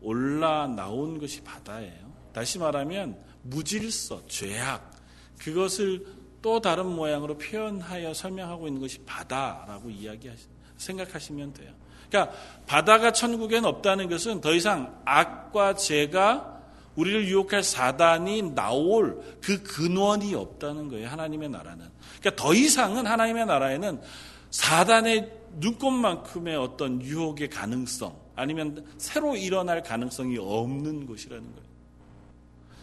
올라 0.00 0.66
나온 0.66 1.18
것이 1.18 1.42
바다예요. 1.42 2.08
다시 2.32 2.58
말하면 2.58 3.18
무질서, 3.42 4.26
죄악, 4.26 4.92
그것을 5.38 6.06
또 6.42 6.60
다른 6.60 6.86
모양으로 6.86 7.38
표현하여 7.38 8.14
설명하고 8.14 8.68
있는 8.68 8.80
것이 8.80 8.98
바다라고 9.04 9.90
이야기하시, 9.90 10.46
생각하시면 10.76 11.52
돼요. 11.54 11.72
그러니까 12.08 12.34
바다가 12.66 13.12
천국에는 13.12 13.68
없다는 13.68 14.08
것은 14.08 14.40
더 14.40 14.54
이상 14.54 15.00
악과 15.04 15.74
죄가 15.74 16.58
우리를 16.96 17.28
유혹할 17.28 17.62
사단이 17.62 18.54
나올 18.54 19.22
그 19.40 19.62
근원이 19.62 20.34
없다는 20.34 20.88
거예요. 20.88 21.08
하나님의 21.08 21.48
나라는. 21.48 21.86
그러니까 22.20 22.42
더 22.42 22.54
이상은 22.54 23.06
하나님의 23.06 23.46
나라에는 23.46 24.00
사단의 24.50 25.32
눈꽃만큼의 25.56 26.56
어떤 26.56 27.02
유혹의 27.02 27.50
가능성 27.50 28.16
아니면 28.36 28.86
새로 28.96 29.36
일어날 29.36 29.82
가능성이 29.82 30.38
없는 30.38 31.06
곳이라는 31.06 31.42
거예요. 31.42 31.68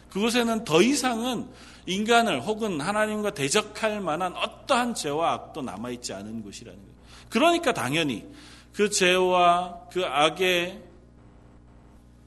그곳에는 0.09 0.63
더 0.63 0.81
이상은 0.81 1.47
인간을 1.85 2.41
혹은 2.41 2.79
하나님과 2.79 3.33
대적할 3.33 4.01
만한 4.01 4.33
어떠한 4.35 4.95
죄와 4.95 5.33
악도 5.33 5.61
남아있지 5.61 6.13
않은 6.13 6.41
곳이라는 6.41 6.79
거예요. 6.79 6.95
그러니까 7.29 7.73
당연히 7.73 8.25
그 8.73 8.89
죄와 8.89 9.87
그 9.91 10.05
악의 10.05 10.81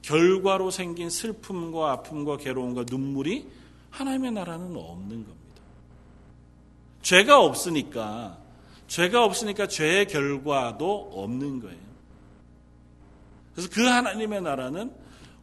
결과로 0.02 0.70
생긴 0.70 1.10
슬픔과 1.10 1.92
아픔과 1.92 2.38
괴로움과 2.38 2.84
눈물이 2.88 3.46
하나님의 3.90 4.32
나라는 4.32 4.76
없는 4.76 5.26
겁니다. 5.26 5.62
죄가 7.02 7.40
없으니까 7.40 8.38
죄가 8.88 9.24
없으니까 9.24 9.68
죄의 9.68 10.08
결과도 10.08 11.10
없는 11.14 11.60
거예요. 11.60 11.88
그래서 13.52 13.68
그 13.72 13.84
하나님의 13.84 14.42
나라는 14.42 14.92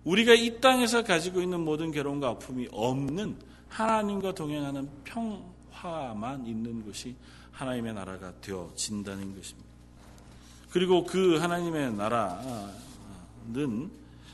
우리가 0.03 0.33
이 0.33 0.59
땅에서 0.59 1.03
가지고 1.03 1.41
있는 1.41 1.61
모든 1.61 1.91
괴로움과 1.91 2.29
아픔이 2.29 2.67
없는 2.71 3.37
하나님과 3.69 4.33
동행하는 4.33 4.89
평화만 5.03 6.45
있는 6.45 6.85
것이 6.85 7.15
하나님의 7.51 7.93
나라가 7.93 8.33
되어진다는 8.41 9.35
것입니다. 9.35 9.69
그리고 10.71 11.05
그 11.05 11.37
하나님의 11.37 11.93
나라는 11.93 12.71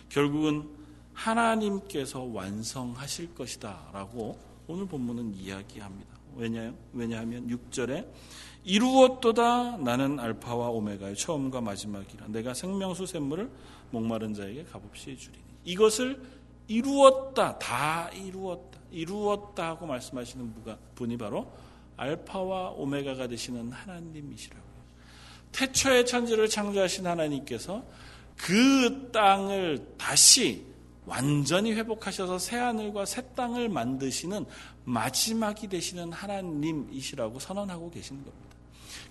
결국은 0.10 0.68
하나님께서 1.14 2.22
완성하실 2.24 3.36
것이다 3.36 3.90
라고 3.94 4.40
오늘 4.68 4.86
본문은 4.88 5.36
이야기합니다. 5.36 6.10
왜냐, 6.36 6.74
왜냐하면 6.94 7.48
6절에 7.48 8.06
이루었도다 8.64 9.78
나는 9.78 10.20
알파와 10.20 10.70
오메가의 10.70 11.16
처음과 11.16 11.62
마지막이라 11.62 12.28
내가 12.28 12.54
생명수 12.54 13.06
샘물을 13.06 13.50
목마른 13.90 14.34
자에게 14.34 14.66
값없이 14.66 15.18
주리니 15.18 15.44
이것을 15.66 16.22
이루었다 16.68 17.58
다 17.58 18.10
이루었다 18.12 18.80
이루었다 18.92 19.70
하고 19.70 19.86
말씀하시는 19.88 20.54
분이 20.96 21.18
바로 21.18 21.52
알파와 21.98 22.72
오메가가 22.72 23.28
되시는 23.28 23.72
하나님이시라고요. 23.72 24.72
태초의 25.52 26.06
천지를 26.06 26.50
창조하신 26.50 27.06
하나님께서 27.08 27.84
그 28.38 29.10
땅을 29.12 29.96
다시 29.98 30.66
완전히 31.06 31.74
회복하셔서 31.74 32.40
새 32.40 32.58
하늘과 32.58 33.06
새 33.06 33.22
땅을 33.36 33.70
만드시는 33.70 34.46
마지막이 34.86 35.68
되시는 35.68 36.12
하나님이시라고 36.12 37.40
선언하고 37.40 37.92
계신 37.92 38.24
겁니다. 38.24 38.51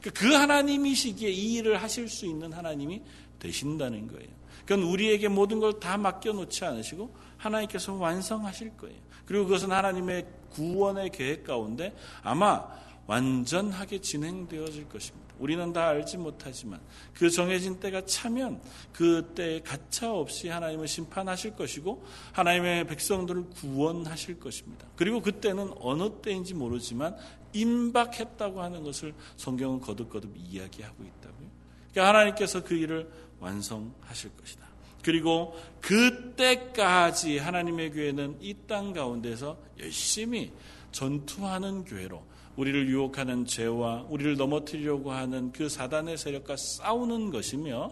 그, 0.01 0.11
그 0.11 0.33
하나님이시기에 0.33 1.31
이 1.31 1.55
일을 1.55 1.83
하실 1.83 2.09
수 2.09 2.27
있는 2.27 2.53
하나님이 2.53 3.03
되신다는 3.39 4.07
거예요. 4.09 4.29
그건 4.67 4.83
우리에게 4.85 5.29
모든 5.29 5.59
걸 5.59 5.81
다 5.81 5.97
맡겨놓지 5.97 6.65
않으시고 6.65 7.15
하나님께서 7.39 7.95
완성하실 7.95 8.77
거예요. 8.77 8.99
그리고 9.25 9.45
그것은 9.45 9.73
하나님의 9.73 10.27
구원의 10.51 11.11
계획 11.11 11.45
가운데 11.45 11.95
아마 12.23 12.67
완전하게 13.07 14.01
진행되어질 14.01 14.89
것입니다. 14.89 15.35
우리는 15.41 15.73
다 15.73 15.89
알지 15.89 16.19
못하지만 16.19 16.81
그 17.15 17.31
정해진 17.31 17.81
때가 17.81 18.05
차면 18.05 18.61
그 18.93 19.33
때에 19.35 19.61
가차 19.61 20.13
없이 20.13 20.49
하나님을 20.49 20.87
심판하실 20.87 21.57
것이고 21.57 22.05
하나님의 22.33 22.87
백성들을 22.87 23.51
구원하실 23.51 24.39
것입니다. 24.39 24.87
그리고 24.97 25.23
그때는 25.23 25.73
어느 25.81 26.11
때인지 26.21 26.55
모르지만 26.55 27.17
임박했다고 27.53 28.63
하는 28.63 28.83
것을 28.83 29.15
성경은 29.37 29.81
거듭거듭 29.81 30.35
이야기하고 30.37 31.03
있다고요. 31.05 31.49
그러니까 31.93 32.09
하나님께서 32.09 32.63
그 32.63 32.75
일을 32.75 33.09
완성하실 33.41 34.31
것이다. 34.37 34.69
그리고 35.03 35.57
그때까지 35.81 37.39
하나님의 37.39 37.93
교회는 37.93 38.37
이 38.41 38.55
땅 38.67 38.93
가운데서 38.93 39.57
열심히 39.81 40.53
전투하는 40.93 41.85
교회로 41.85 42.23
우리를 42.57 42.89
유혹하는 42.89 43.47
죄와 43.47 44.07
우리를 44.09 44.37
넘어뜨리려고 44.37 45.13
하는 45.13 45.53
그 45.53 45.69
사단의 45.69 46.19
세력과 46.19 46.57
싸우는 46.57 47.31
것이며 47.31 47.91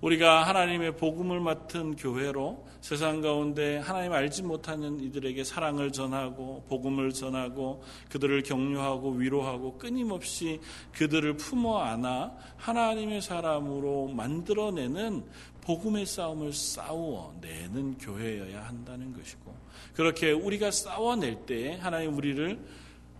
우리가 0.00 0.46
하나님의 0.46 0.96
복음을 0.96 1.40
맡은 1.40 1.96
교회로 1.96 2.66
세상 2.82 3.22
가운데 3.22 3.78
하나님 3.78 4.12
알지 4.12 4.42
못하는 4.42 5.00
이들에게 5.00 5.42
사랑을 5.42 5.90
전하고 5.90 6.64
복음을 6.68 7.12
전하고 7.12 7.82
그들을 8.10 8.42
격려하고 8.42 9.12
위로하고 9.12 9.78
끊임없이 9.78 10.60
그들을 10.92 11.36
품어 11.38 11.78
안아 11.78 12.36
하나님의 12.58 13.22
사람으로 13.22 14.08
만들어내는 14.08 15.24
복음의 15.62 16.06
싸움을 16.06 16.52
싸워내는 16.52 17.98
교회여야 17.98 18.66
한다는 18.66 19.12
것이고 19.14 19.52
그렇게 19.94 20.30
우리가 20.30 20.70
싸워낼 20.70 21.46
때 21.46 21.78
하나님 21.80 22.14
우리를 22.14 22.60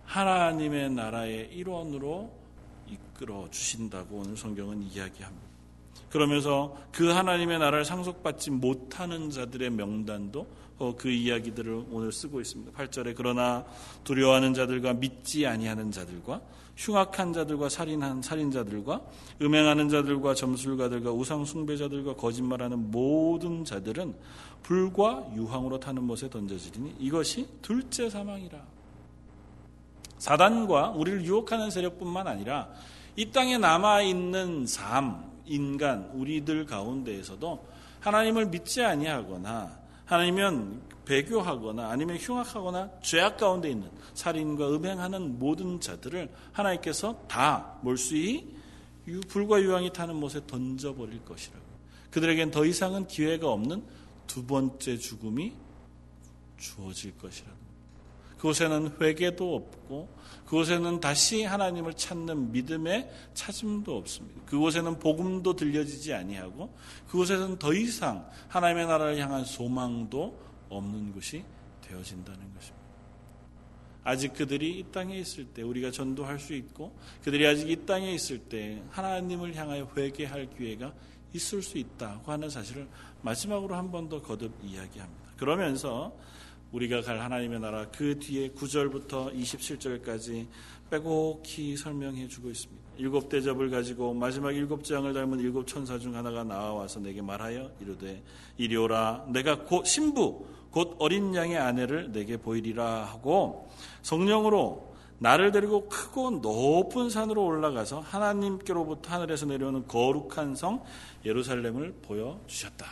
하나님의 0.05 0.91
나라의 0.91 1.49
일원으로 1.51 2.31
이끌어 2.87 3.49
주신다고 3.49 4.19
오늘 4.19 4.37
성경은 4.37 4.83
이야기합니다. 4.83 5.46
그러면서 6.09 6.75
그 6.91 7.09
하나님의 7.09 7.59
나라를 7.59 7.85
상속받지 7.85 8.51
못하는 8.51 9.29
자들의 9.29 9.69
명단도 9.71 10.47
어, 10.79 10.95
그 10.95 11.09
이야기들을 11.09 11.85
오늘 11.91 12.11
쓰고 12.11 12.39
있습니다. 12.39 12.71
8절에 12.71 13.13
그러나 13.17 13.65
두려워하는 14.03 14.53
자들과 14.53 14.93
믿지 14.93 15.47
아니하는 15.47 15.91
자들과 15.91 16.41
흉악한 16.77 17.33
자들과 17.33 17.69
살인한 17.69 18.21
살인자들과 18.21 19.01
음행하는 19.41 19.89
자들과 19.89 20.35
점술가들과 20.35 21.11
우상 21.11 21.43
숭배자들과 21.43 22.15
거짓말하는 22.15 22.91
모든 22.91 23.65
자들은 23.65 24.13
불과 24.61 25.25
유황으로 25.35 25.79
타는 25.79 26.03
못에 26.03 26.29
던져지리니 26.29 26.97
이것이 26.99 27.47
둘째 27.63 28.09
사망이라. 28.09 28.59
사단과 30.19 30.89
우리를 30.91 31.25
유혹하는 31.25 31.71
세력뿐만 31.71 32.27
아니라 32.27 32.69
이 33.15 33.31
땅에 33.31 33.57
남아 33.57 34.03
있는 34.03 34.67
삶, 34.67 35.23
인간, 35.47 36.09
우리들 36.13 36.65
가운데에서도 36.65 37.67
하나님을 37.99 38.47
믿지 38.47 38.83
아니하거나 38.83 39.79
하나님은 40.05 40.81
배교하거나 41.05 41.89
아니면 41.89 42.17
흉악하거나 42.17 42.91
죄악 43.01 43.37
가운데 43.37 43.69
있는 43.69 43.89
살인과 44.13 44.69
음행하는 44.75 45.39
모든 45.39 45.79
자들을 45.79 46.29
하나님께서 46.51 47.23
다 47.27 47.77
몰수히 47.81 48.55
불과 49.27 49.61
유황이 49.61 49.91
타는 49.91 50.15
못에 50.15 50.41
던져버릴 50.47 51.23
것이라고. 51.23 51.65
그들에겐 52.11 52.51
더 52.51 52.65
이상은 52.65 53.07
기회가 53.07 53.49
없는 53.49 53.83
두 54.27 54.45
번째 54.45 54.97
죽음이 54.97 55.53
주어질 56.57 57.17
것이라고. 57.17 57.57
그곳에는 58.37 58.97
회개도 59.01 59.55
없고 59.55 60.09
그곳에는 60.47 60.99
다시 61.01 61.43
하나님을 61.43 61.93
찾는 61.93 62.51
믿음의 62.53 63.09
찾음도 63.33 63.97
없습니다. 63.97 64.41
그곳에는 64.45 64.97
복음도 64.99 65.55
들려지지 65.55 66.13
아니하고 66.13 66.73
그곳에는 67.07 67.59
더 67.59 67.73
이상 67.73 68.25
하나님의 68.47 68.87
나라를 68.87 69.17
향한 69.19 69.43
소망도 69.43 70.39
없는 70.69 71.11
곳이 71.11 71.43
되어진다는 71.81 72.39
것입니다. 72.39 72.77
아직 74.03 74.33
그들이 74.33 74.79
이 74.79 74.85
땅에 74.89 75.17
있을 75.17 75.45
때 75.47 75.61
우리가 75.63 75.91
전도할 75.91 76.39
수 76.39 76.53
있고 76.53 76.97
그들이 77.25 77.45
아직 77.45 77.69
이 77.69 77.85
땅에 77.85 78.13
있을 78.13 78.39
때 78.39 78.81
하나님을 78.91 79.53
향하여 79.53 79.91
회개할 79.97 80.49
기회가 80.51 80.93
있을 81.33 81.61
수 81.61 81.77
있다고 81.77 82.31
하는 82.31 82.49
사실을 82.49 82.87
마지막으로 83.21 83.75
한 83.75 83.91
번 83.91 84.07
더 84.07 84.21
거듭 84.21 84.53
이야기합니다. 84.63 85.31
그러면서 85.35 86.15
우리가 86.71 87.01
갈 87.01 87.19
하나님의 87.19 87.59
나라 87.59 87.87
그 87.89 88.19
뒤에 88.19 88.49
9절부터 88.49 89.33
27절까지 89.33 90.47
빼곡히 90.89 91.77
설명해 91.77 92.27
주고 92.27 92.49
있습니다. 92.49 92.87
일곱 92.97 93.29
대접을 93.29 93.69
가지고 93.69 94.13
마지막 94.13 94.51
일곱 94.51 94.83
장을 94.83 95.11
닮은 95.13 95.39
일곱 95.39 95.67
천사 95.67 95.99
중 95.99 96.15
하나가 96.15 96.43
나와서 96.43 96.99
내게 96.99 97.21
말하여 97.21 97.71
이르되 97.79 98.23
이리 98.57 98.75
오라 98.75 99.27
내가 99.29 99.63
곧 99.63 99.85
신부 99.85 100.45
곧 100.71 100.95
어린 100.99 101.33
양의 101.33 101.57
아내를 101.57 102.11
내게 102.11 102.37
보이리라 102.37 103.05
하고 103.05 103.69
성령으로 104.01 104.95
나를 105.19 105.51
데리고 105.51 105.87
크고 105.89 106.31
높은 106.31 107.09
산으로 107.09 107.43
올라가서 107.43 108.01
하나님께로부터 108.01 109.11
하늘에서 109.11 109.45
내려오는 109.47 109.87
거룩한 109.87 110.55
성 110.55 110.83
예루살렘을 111.25 111.93
보여 112.03 112.39
주셨다. 112.45 112.85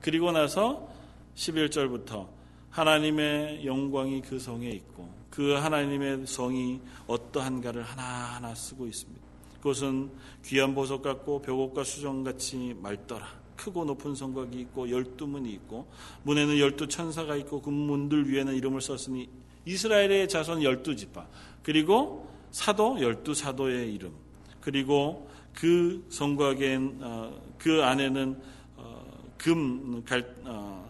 그리고 0.00 0.32
나서 0.32 0.88
11절부터 1.36 2.26
하나님의 2.74 3.64
영광이 3.64 4.22
그 4.22 4.40
성에 4.40 4.68
있고 4.68 5.08
그 5.30 5.52
하나님의 5.52 6.26
성이 6.26 6.80
어떠한가를 7.06 7.84
하나하나 7.84 8.52
쓰고 8.52 8.88
있습니다. 8.88 9.22
그것은 9.58 10.10
귀한 10.44 10.74
보석 10.74 11.02
같고 11.02 11.40
벽옥과 11.42 11.84
수정같이 11.84 12.74
맑더라. 12.82 13.44
크고 13.56 13.84
높은 13.84 14.16
성곽이 14.16 14.60
있고 14.62 14.90
열두 14.90 15.28
문이 15.28 15.52
있고 15.52 15.86
문에는 16.24 16.58
열두 16.58 16.88
천사가 16.88 17.36
있고 17.36 17.62
그 17.62 17.70
문들 17.70 18.28
위에는 18.28 18.52
이름을 18.56 18.80
썼으니 18.80 19.28
이스라엘의 19.64 20.28
자손 20.28 20.64
열두 20.64 20.96
지파 20.96 21.28
그리고 21.62 22.28
사도 22.50 23.00
열두 23.00 23.34
사도의 23.34 23.94
이름 23.94 24.12
그리고 24.60 25.30
그 25.54 26.04
성곽엔 26.08 26.98
어, 27.00 27.40
그 27.56 27.84
안에는 27.84 28.42
어, 28.76 29.06
금 29.38 30.02
갈, 30.04 30.34
어, 30.44 30.83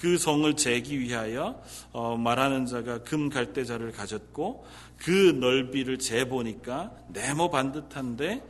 그 0.00 0.16
성을 0.16 0.56
재기 0.56 0.98
위하여 0.98 1.62
어, 1.92 2.16
말하는 2.16 2.64
자가 2.64 3.02
금 3.02 3.28
갈대자를 3.28 3.92
가졌고 3.92 4.64
그 4.96 5.10
넓이를 5.38 5.98
재보니까 5.98 6.90
네모 7.08 7.50
반듯한데 7.50 8.42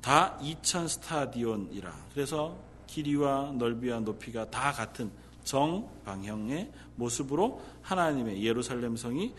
다 0.00 0.38
2천 0.40 0.86
스타디온이라. 0.86 1.92
그래서 2.14 2.56
길이와 2.86 3.54
넓이와 3.58 3.98
높이가 3.98 4.48
다 4.48 4.70
같은 4.70 5.10
정방형의 5.42 6.70
모습으로 6.94 7.60
하나님의 7.82 8.44
예루살렘 8.44 8.96
성이 8.96 9.34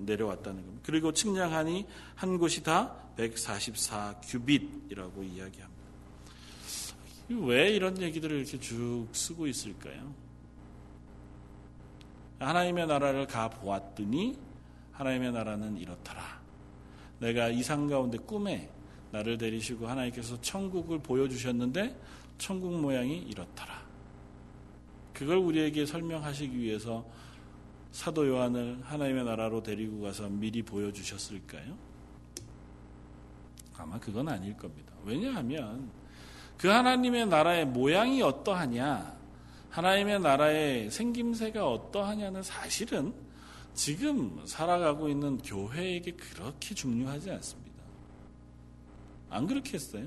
내려왔다는 0.00 0.62
겁니다. 0.62 0.82
그리고 0.84 1.12
측량하니 1.12 1.86
한 2.16 2.36
곳이 2.36 2.62
다 2.62 2.96
144 3.16 4.16
규빗이라고 4.24 5.22
이야기합니다. 5.22 5.80
왜 7.46 7.70
이런 7.70 7.98
얘기들을 8.02 8.36
이렇게 8.36 8.60
쭉 8.60 9.08
쓰고 9.12 9.46
있을까요? 9.46 10.29
하나님의 12.40 12.86
나라를 12.86 13.26
가 13.26 13.48
보았더니 13.48 14.38
하나님의 14.92 15.32
나라는 15.32 15.76
이렇더라. 15.76 16.40
내가 17.18 17.48
이상 17.48 17.86
가운데 17.86 18.18
꿈에 18.18 18.70
나를 19.12 19.38
데리시고 19.38 19.86
하나님께서 19.86 20.40
천국을 20.40 20.98
보여주셨는데 20.98 21.96
천국 22.38 22.80
모양이 22.80 23.18
이렇더라. 23.18 23.80
그걸 25.12 25.36
우리에게 25.36 25.84
설명하시기 25.84 26.58
위해서 26.58 27.04
사도 27.92 28.26
요한을 28.26 28.80
하나님의 28.84 29.24
나라로 29.24 29.62
데리고 29.62 30.00
가서 30.00 30.28
미리 30.28 30.62
보여주셨을까요? 30.62 31.76
아마 33.76 33.98
그건 33.98 34.28
아닐 34.28 34.56
겁니다. 34.56 34.92
왜냐하면 35.04 35.90
그 36.56 36.68
하나님의 36.68 37.26
나라의 37.26 37.66
모양이 37.66 38.22
어떠하냐, 38.22 39.19
하나님의 39.70 40.20
나라의 40.20 40.90
생김새가 40.90 41.66
어떠하냐는 41.66 42.42
사실은 42.42 43.14
지금 43.72 44.40
살아가고 44.44 45.08
있는 45.08 45.38
교회에게 45.38 46.12
그렇게 46.12 46.74
중요하지 46.74 47.30
않습니다. 47.30 47.70
안 49.30 49.46
그렇겠어요? 49.46 50.06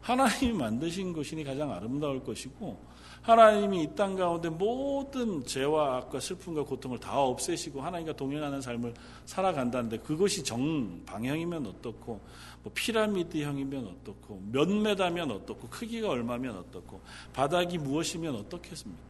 하나님이 0.00 0.52
만드신 0.52 1.12
것이니 1.12 1.44
가장 1.44 1.72
아름다울 1.72 2.22
것이고 2.24 2.80
하나님이 3.22 3.82
이 3.82 3.94
땅 3.94 4.16
가운데 4.16 4.48
모든 4.48 5.44
죄와 5.44 5.98
악과 5.98 6.20
슬픔과 6.20 6.64
고통을 6.64 6.98
다 6.98 7.20
없애시고 7.20 7.80
하나님과 7.80 8.14
동행하는 8.14 8.60
삶을 8.60 8.94
살아간다는데 9.26 9.98
그것이 9.98 10.42
정방향이면 10.44 11.66
어떻고 11.66 12.20
뭐 12.68 12.72
피라미드형이면 12.74 13.86
어떻고 13.86 14.42
몇 14.52 14.68
메다면 14.68 15.30
어떻고 15.30 15.68
크기가 15.68 16.10
얼마면 16.10 16.58
어떻고 16.58 17.00
바닥이 17.32 17.78
무엇이면 17.78 18.34
어떻겠습니까? 18.36 19.08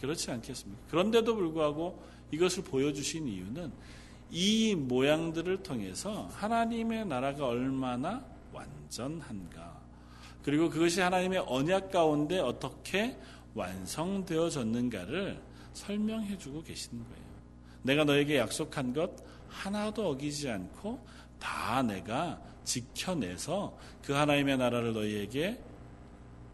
그렇지 0.00 0.30
않겠습니까? 0.30 0.82
그런데도 0.88 1.36
불구하고 1.36 2.02
이것을 2.30 2.64
보여주신 2.64 3.28
이유는 3.28 3.72
이 4.30 4.74
모양들을 4.74 5.62
통해서 5.62 6.28
하나님의 6.32 7.04
나라가 7.04 7.46
얼마나 7.46 8.24
완전한가 8.54 9.82
그리고 10.42 10.70
그것이 10.70 11.02
하나님의 11.02 11.44
언약 11.46 11.92
가운데 11.92 12.38
어떻게 12.38 13.18
완성되어졌는가를 13.54 15.42
설명해 15.74 16.38
주고 16.38 16.62
계시는 16.62 17.04
거예요. 17.04 17.22
내가 17.82 18.04
너에게 18.04 18.38
약속한 18.38 18.94
것 18.94 19.10
하나도 19.48 20.08
어기지 20.08 20.48
않고 20.48 21.06
다 21.38 21.82
내가 21.82 22.40
지켜내서 22.64 23.76
그 24.02 24.12
하나님의 24.12 24.58
나라를 24.58 24.92
너희에게 24.92 25.60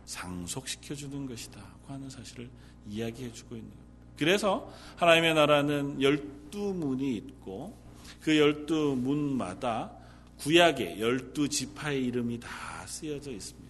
상속시켜 0.04 0.94
주는 0.94 1.26
것이다. 1.26 1.60
하는 1.86 2.08
사실을 2.10 2.48
이야기해 2.88 3.32
주고 3.32 3.56
있는 3.56 3.70
겁니다. 3.70 3.88
그래서 4.16 4.72
하나님의 4.96 5.34
나라는 5.34 6.02
열두 6.02 6.74
문이 6.74 7.16
있고 7.16 7.76
그 8.20 8.36
열두 8.36 8.96
문마다 8.98 9.92
구약의 10.38 11.00
열두 11.00 11.48
지파의 11.48 12.04
이름이 12.06 12.40
다 12.40 12.48
쓰여져 12.86 13.30
있습니다. 13.30 13.68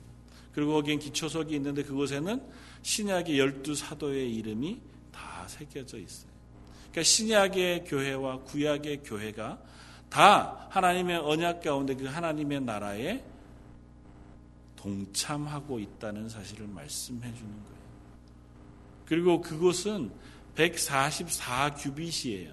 그리고 0.52 0.72
거기엔 0.72 0.98
기초석이 0.98 1.54
있는데 1.56 1.82
그곳에는 1.82 2.42
신약의 2.82 3.38
열두 3.38 3.74
사도의 3.74 4.34
이름이 4.34 4.80
다 5.12 5.46
새겨져 5.46 5.98
있어요. 5.98 6.30
그러니까 6.90 7.02
신약의 7.02 7.84
교회와 7.84 8.40
구약의 8.40 9.02
교회가 9.04 9.60
다 10.10 10.66
하나님의 10.70 11.18
언약 11.18 11.62
가운데 11.62 11.94
그 11.94 12.06
하나님의 12.06 12.62
나라에 12.62 13.22
동참하고 14.76 15.78
있다는 15.78 16.28
사실을 16.28 16.66
말씀해 16.68 17.20
주는 17.34 17.50
거예요. 17.50 17.78
그리고 19.06 19.40
그곳은 19.40 20.10
144 20.54 21.74
규빗이에요. 21.74 22.52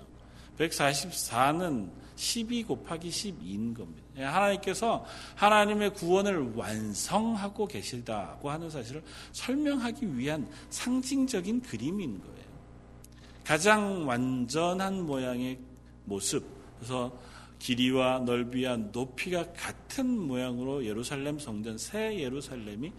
144는 0.57 1.89
12 2.15 2.63
곱하기 2.63 3.09
12인 3.09 3.75
겁니다. 3.75 4.05
예, 4.17 4.23
하나님께서 4.23 5.05
하나님의 5.35 5.93
구원을 5.93 6.53
완성하고 6.55 7.67
계시다고 7.67 8.49
하는 8.49 8.69
사실을 8.69 9.03
설명하기 9.33 10.17
위한 10.17 10.47
상징적인 10.69 11.61
그림인 11.61 12.21
거예요. 12.21 12.45
가장 13.43 14.07
완전한 14.07 15.05
모양의 15.05 15.59
모습. 16.05 16.45
그래서 16.77 17.13
길이와 17.59 18.19
넓이와 18.19 18.77
높이가 18.77 19.51
같은 19.53 20.07
모양으로 20.07 20.85
예루살렘 20.85 21.39
성전 21.39 21.77
새 21.77 22.19
예루살렘이 22.19 22.91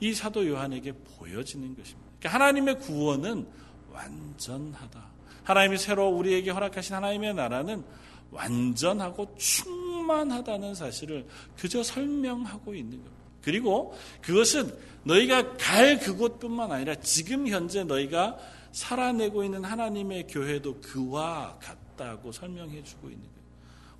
이 0.00 0.14
사도 0.14 0.46
요한에게 0.46 0.92
보여지는 1.18 1.76
것입니다. 1.76 2.10
그러니까 2.18 2.34
하나님의 2.34 2.78
구원은 2.80 3.46
완전하다. 3.90 5.12
하나님이 5.44 5.78
새로 5.78 6.08
우리에게 6.08 6.50
허락하신 6.50 6.96
하나님의 6.96 7.34
나라는 7.34 7.84
완전하고 8.30 9.34
충만하다는 9.36 10.74
사실을 10.74 11.26
그저 11.56 11.82
설명하고 11.82 12.74
있는 12.74 12.98
겁니다. 12.98 13.22
그리고 13.42 13.94
그것은 14.22 14.72
너희가 15.04 15.56
갈 15.56 15.98
그곳뿐만 15.98 16.70
아니라 16.72 16.94
지금 16.96 17.48
현재 17.48 17.84
너희가 17.84 18.38
살아내고 18.70 19.44
있는 19.44 19.64
하나님의 19.64 20.28
교회도 20.28 20.80
그와 20.80 21.58
같다고 21.58 22.32
설명해 22.32 22.82
주고 22.84 23.08
있는 23.08 23.22
거예요. 23.22 23.41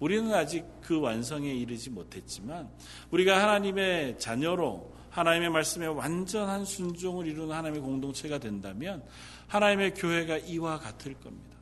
우리는 0.02 0.34
아직 0.34 0.64
그 0.80 0.98
완성에 0.98 1.48
이르지 1.48 1.88
못했지만 1.90 2.68
우리가 3.12 3.40
하나님의 3.40 4.18
자녀로 4.18 4.92
하나님의 5.10 5.50
말씀에 5.50 5.86
완전한 5.86 6.64
순종을 6.64 7.28
이루는 7.28 7.54
하나님의 7.54 7.80
공동체가 7.82 8.38
된다면 8.38 9.04
하나님의 9.46 9.94
교회가 9.94 10.38
이와 10.38 10.80
같을 10.80 11.14
겁니다. 11.14 11.56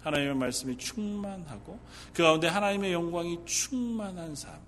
하나님의 0.00 0.34
말씀이 0.34 0.78
충만하고 0.78 1.78
그 2.14 2.22
가운데 2.22 2.48
하나님의 2.48 2.94
영광이 2.94 3.40
충만한 3.44 4.34
삶. 4.34 4.58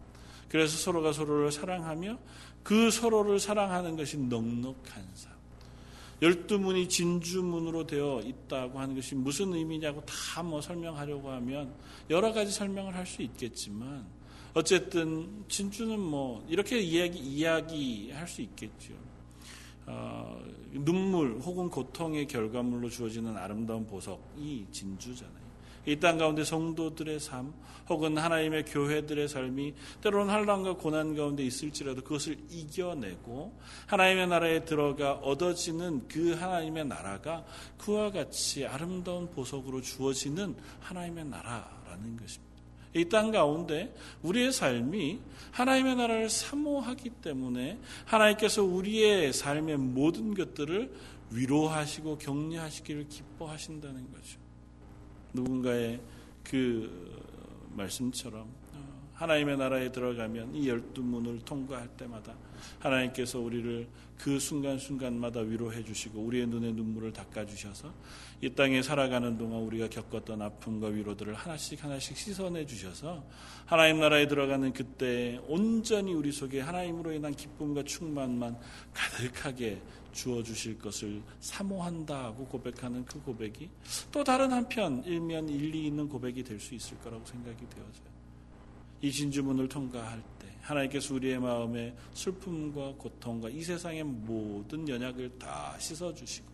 그래서 0.50 0.76
서로가 0.76 1.14
서로를 1.14 1.50
사랑하며 1.52 2.18
그 2.62 2.90
서로를 2.90 3.40
사랑하는 3.40 3.96
것이 3.96 4.18
넉넉한 4.18 5.08
삶. 5.14 5.33
열두 6.24 6.58
문이 6.58 6.88
진주 6.88 7.42
문으로 7.42 7.86
되어 7.86 8.20
있다고 8.22 8.78
하는 8.80 8.94
것이 8.94 9.14
무슨 9.14 9.52
의미냐고 9.52 10.02
다 10.06 10.42
뭐 10.42 10.60
설명하려고 10.60 11.30
하면 11.30 11.72
여러 12.10 12.32
가지 12.32 12.50
설명을 12.50 12.94
할 12.94 13.06
수 13.06 13.22
있겠지만 13.22 14.06
어쨌든 14.54 15.44
진주는 15.48 15.98
뭐 16.00 16.44
이렇게 16.48 16.78
이야기 16.80 17.18
이야기할 17.18 18.26
수 18.26 18.40
있겠죠. 18.42 18.94
어, 19.86 20.42
눈물 20.72 21.38
혹은 21.40 21.68
고통의 21.68 22.26
결과물로 22.26 22.88
주어지는 22.88 23.36
아름다운 23.36 23.86
보석이 23.86 24.66
진주잖아요. 24.72 25.43
이 25.86 25.96
땅 25.96 26.18
가운데 26.18 26.44
성도들의 26.44 27.20
삶 27.20 27.52
혹은 27.88 28.16
하나님의 28.16 28.64
교회들의 28.64 29.28
삶이 29.28 29.74
때로는 30.00 30.32
환란과 30.32 30.74
고난 30.74 31.14
가운데 31.14 31.44
있을지라도 31.44 32.02
그것을 32.02 32.38
이겨내고 32.50 33.58
하나님의 33.86 34.28
나라에 34.28 34.64
들어가 34.64 35.12
얻어지는 35.12 36.08
그 36.08 36.32
하나님의 36.32 36.86
나라가 36.86 37.44
그와 37.76 38.10
같이 38.10 38.66
아름다운 38.66 39.30
보석으로 39.30 39.82
주어지는 39.82 40.56
하나님의 40.80 41.26
나라라는 41.26 42.16
것입니다. 42.16 42.54
이땅 42.94 43.32
가운데 43.32 43.92
우리의 44.22 44.52
삶이 44.52 45.20
하나님의 45.50 45.96
나라를 45.96 46.30
사모하기 46.30 47.10
때문에 47.10 47.78
하나님께서 48.04 48.62
우리의 48.62 49.32
삶의 49.32 49.76
모든 49.78 50.32
것들을 50.32 50.92
위로하시고 51.30 52.18
격려하시기를 52.18 53.08
기뻐하신다는 53.08 54.12
거죠. 54.12 54.43
누군가의 55.34 56.00
그 56.42 57.12
말씀처럼 57.76 58.48
하나님의 59.14 59.56
나라에 59.56 59.92
들어가면 59.92 60.54
이 60.54 60.68
열두 60.68 61.02
문을 61.02 61.40
통과할 61.44 61.88
때마다 61.96 62.34
하나님께서 62.80 63.38
우리를 63.38 63.86
그 64.18 64.38
순간순간마다 64.38 65.40
위로해 65.40 65.84
주시고 65.84 66.20
우리의 66.20 66.46
눈에 66.46 66.72
눈물을 66.72 67.12
닦아 67.12 67.46
주셔서 67.46 67.92
이 68.40 68.50
땅에 68.50 68.82
살아가는 68.82 69.36
동안 69.38 69.62
우리가 69.62 69.88
겪었던 69.88 70.40
아픔과 70.40 70.88
위로들을 70.88 71.34
하나씩 71.34 71.82
하나씩 71.82 72.16
씻어내 72.16 72.66
주셔서 72.66 73.24
하나님 73.66 74.00
나라에 74.00 74.26
들어가는 74.26 74.72
그때 74.72 75.40
온전히 75.46 76.12
우리 76.12 76.32
속에 76.32 76.60
하나님으로 76.60 77.12
인한 77.12 77.34
기쁨과 77.34 77.84
충만만 77.84 78.58
가득하게 78.92 79.80
주어 80.14 80.42
주실 80.42 80.78
것을 80.78 81.20
사모한다고 81.40 82.46
고백하는 82.46 83.04
그 83.04 83.20
고백이 83.20 83.68
또 84.12 84.24
다른 84.24 84.52
한편 84.52 85.04
일면 85.04 85.48
일리 85.48 85.86
있는 85.86 86.08
고백이 86.08 86.42
될 86.42 86.58
수 86.60 86.74
있을 86.74 86.96
거라고 87.00 87.26
생각이 87.26 87.58
되어져요. 87.68 88.14
이 89.02 89.12
진주문을 89.12 89.68
통과할 89.68 90.22
때 90.38 90.48
하나님께서 90.62 91.14
우리의 91.14 91.38
마음에 91.38 91.94
슬픔과 92.14 92.94
고통과 92.96 93.50
이 93.50 93.62
세상의 93.62 94.04
모든 94.04 94.88
연약을 94.88 95.38
다 95.38 95.76
씻어 95.78 96.14
주시고 96.14 96.46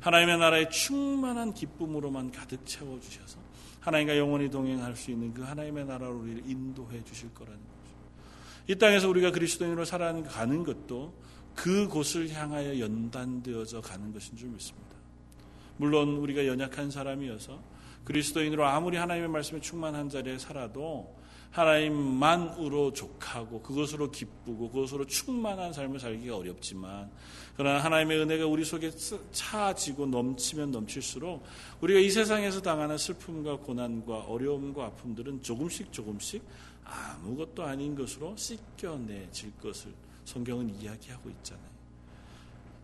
하나님의 0.00 0.38
나라의 0.38 0.70
충만한 0.70 1.52
기쁨으로만 1.52 2.30
가득 2.30 2.64
채워 2.64 3.00
주셔서 3.00 3.38
하나님과 3.80 4.16
영원히 4.18 4.48
동행할 4.50 4.94
수 4.94 5.10
있는 5.10 5.34
그 5.34 5.42
하나님의 5.42 5.86
나라로 5.86 6.20
우리를 6.20 6.48
인도해 6.48 7.02
주실 7.02 7.32
거라는 7.34 7.58
거죠. 7.58 7.96
이 8.68 8.76
땅에서 8.76 9.08
우리가 9.08 9.32
그리스도인으로 9.32 9.84
살아가는 9.84 10.62
것도 10.64 11.12
그곳을 11.54 12.30
향하여 12.30 12.78
연단되어져 12.78 13.80
가는 13.80 14.12
것인 14.12 14.36
줄 14.36 14.48
믿습니다. 14.48 14.90
물론 15.76 16.16
우리가 16.16 16.46
연약한 16.46 16.90
사람이어서 16.90 17.60
그리스도인으로 18.04 18.66
아무리 18.66 18.96
하나님의 18.96 19.28
말씀에 19.28 19.60
충만한 19.60 20.08
자리에 20.08 20.38
살아도 20.38 21.18
하나님만으로 21.50 22.92
족하고 22.92 23.60
그것으로 23.62 24.10
기쁘고 24.10 24.70
그것으로 24.70 25.06
충만한 25.06 25.72
삶을 25.72 25.98
살기가 25.98 26.36
어렵지만 26.36 27.10
그러나 27.56 27.80
하나님의 27.80 28.20
은혜가 28.20 28.46
우리 28.46 28.64
속에 28.64 28.90
차지고 29.32 30.06
넘치면 30.06 30.70
넘칠수록 30.70 31.42
우리가 31.80 31.98
이 31.98 32.08
세상에서 32.08 32.62
당하는 32.62 32.96
슬픔과 32.96 33.56
고난과 33.56 34.26
어려움과 34.26 34.86
아픔들은 34.86 35.42
조금씩 35.42 35.92
조금씩 35.92 36.42
아무것도 36.84 37.64
아닌 37.64 37.96
것으로 37.96 38.36
씻겨내질 38.36 39.52
것을 39.60 39.92
성경은 40.24 40.80
이야기하고 40.80 41.30
있잖아요. 41.30 41.70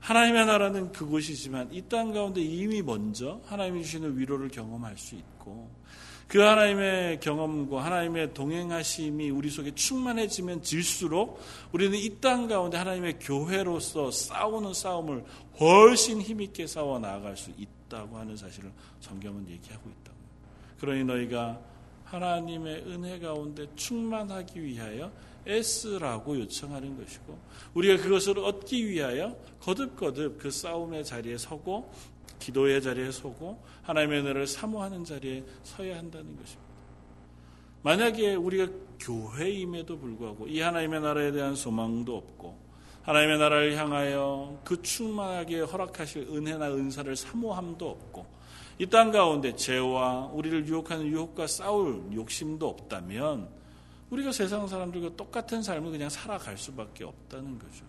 하나님의 0.00 0.46
나라는 0.46 0.92
그곳이지만 0.92 1.72
이 1.72 1.82
땅 1.88 2.12
가운데 2.12 2.40
이미 2.40 2.82
먼저 2.82 3.40
하나님이 3.46 3.82
주시는 3.82 4.18
위로를 4.18 4.48
경험할 4.48 4.96
수 4.96 5.16
있고 5.16 5.68
그 6.28 6.40
하나님의 6.40 7.20
경험과 7.20 7.84
하나님의 7.84 8.34
동행하심이 8.34 9.30
우리 9.30 9.48
속에 9.50 9.74
충만해지면 9.74 10.62
질수록 10.62 11.40
우리는 11.72 11.96
이 11.98 12.20
땅 12.20 12.46
가운데 12.46 12.76
하나님의 12.76 13.18
교회로서 13.20 14.10
싸우는 14.10 14.74
싸움을 14.74 15.24
훨씬 15.60 16.20
힘있게 16.20 16.66
싸워 16.66 16.98
나아갈 16.98 17.36
수 17.36 17.50
있다고 17.56 18.16
하는 18.18 18.36
사실을 18.36 18.70
성경은 19.00 19.48
얘기하고 19.48 19.88
있다고. 19.88 20.16
그러니 20.80 21.04
너희가 21.04 21.60
하나님의 22.04 22.84
은혜 22.86 23.18
가운데 23.18 23.66
충만하기 23.74 24.62
위하여 24.62 25.10
애쓰라고 25.46 26.38
요청하는 26.40 26.96
것이고 26.96 27.38
우리가 27.74 28.02
그것을 28.02 28.38
얻기 28.38 28.88
위하여 28.88 29.36
거듭거듭 29.60 30.38
그 30.38 30.50
싸움의 30.50 31.04
자리에 31.04 31.38
서고 31.38 31.92
기도의 32.38 32.82
자리에 32.82 33.10
서고 33.10 33.62
하나님의 33.82 34.20
은혜를 34.20 34.46
사모하는 34.46 35.04
자리에 35.04 35.44
서야 35.62 35.98
한다는 35.98 36.36
것입니다. 36.36 36.66
만약에 37.82 38.34
우리가 38.34 38.72
교회임에도 38.98 39.98
불구하고 39.98 40.48
이 40.48 40.60
하나님의 40.60 41.00
나라에 41.00 41.32
대한 41.32 41.54
소망도 41.54 42.16
없고 42.16 42.58
하나님의 43.02 43.38
나라를 43.38 43.76
향하여 43.76 44.60
그 44.64 44.82
충만하게 44.82 45.60
허락하실 45.60 46.28
은혜나 46.28 46.72
은사를 46.72 47.14
사모함도 47.14 47.88
없고 47.88 48.26
이 48.78 48.86
땅 48.86 49.10
가운데 49.10 49.54
죄와 49.54 50.30
우리를 50.34 50.66
유혹하는 50.66 51.06
유혹과 51.06 51.46
싸울 51.46 52.02
욕심도 52.12 52.68
없다면 52.68 53.48
우리가 54.10 54.32
세상 54.32 54.66
사람들과 54.66 55.16
똑같은 55.16 55.62
삶을 55.62 55.90
그냥 55.90 56.08
살아갈 56.08 56.56
수밖에 56.56 57.04
없다는 57.04 57.58
거죠. 57.58 57.84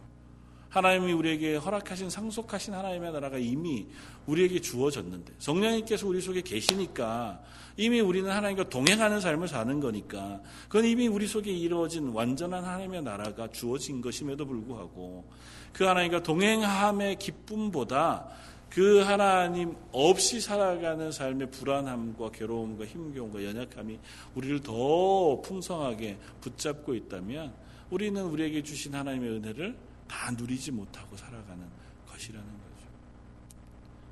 하나님이 0.70 1.13
우리에게 1.13 1.55
허락하신 1.55 2.09
상속하신 2.09 2.74
하나님의 2.74 3.11
나라가 3.11 3.38
이미 3.38 3.88
우리에게 4.26 4.59
주어졌는데 4.59 5.34
성령님께서 5.39 6.07
우리 6.07 6.22
속에 6.22 6.41
계시니까 6.41 7.41
이미 7.78 8.01
우리는 8.01 8.30
하나님과 8.30 8.70
동행하는 8.70 9.22
삶을 9.22 9.47
사는 9.47 9.80
거니까 9.80 10.41
그건 10.68 10.86
이미 10.86 11.07
우리 11.07 11.26
속에 11.26 11.51
이루어진 11.51 12.09
완전한 12.09 12.63
하나님의 12.63 13.03
나라가 13.03 13.47
주어진 13.47 14.01
것임에도 14.01 14.45
불구하고 14.45 15.26
그 15.72 15.86
하나님과 15.86 16.24
동행함의 16.24 17.18
기쁨보다 17.18 18.28
그 18.70 18.99
하나님 18.99 19.76
없이 19.91 20.39
살아가는 20.39 21.11
삶의 21.11 21.51
불안함과 21.51 22.32
괴로움과 22.32 22.86
힘겨움과 22.86 23.43
연약함이 23.43 23.99
우리를 24.36 24.61
더 24.61 25.41
풍성하게 25.41 26.18
붙잡고 26.41 26.93
있다면 26.93 27.53
우리는 27.89 28.22
우리에게 28.24 28.63
주신 28.63 28.93
하나님의 28.93 29.30
은혜를 29.32 29.78
다 30.07 30.32
누리지 30.32 30.72
못하고 30.72 31.15
살아가는 31.15 31.65
것이라는 32.07 32.45
거죠. 32.45 32.88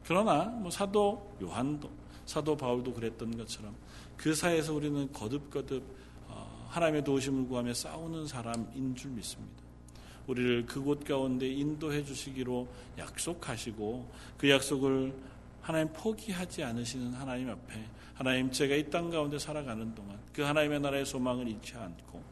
그러나 0.05 0.45
뭐 0.45 0.71
사도 0.71 1.35
요한도 1.41 1.89
사도 2.25 2.55
바울도 2.55 2.93
그랬던 2.93 3.37
것처럼 3.37 3.75
그 4.17 4.33
사이에서 4.33 4.73
우리는 4.73 5.11
거듭거듭 5.11 5.83
어, 6.27 6.67
하나님의 6.69 7.03
도우심을 7.03 7.47
구하며 7.47 7.73
싸우는 7.73 8.27
사람인 8.27 8.95
줄 8.95 9.11
믿습니다. 9.11 9.64
우리를 10.27 10.65
그곳 10.65 11.03
가운데 11.03 11.47
인도해 11.47 12.03
주시기로 12.03 12.67
약속하시고 12.97 14.11
그 14.37 14.49
약속을 14.49 15.13
하나님 15.61 15.91
포기하지 15.93 16.63
않으시는 16.63 17.13
하나님 17.13 17.49
앞에 17.49 17.83
하나님 18.13 18.51
제가 18.51 18.75
이 18.75 18.89
땅 18.89 19.09
가운데 19.09 19.37
살아가는 19.39 19.93
동안 19.95 20.17
그 20.33 20.41
하나님의 20.41 20.79
나라의 20.79 21.05
소망을 21.05 21.47
잃지 21.47 21.75
않고 21.75 22.23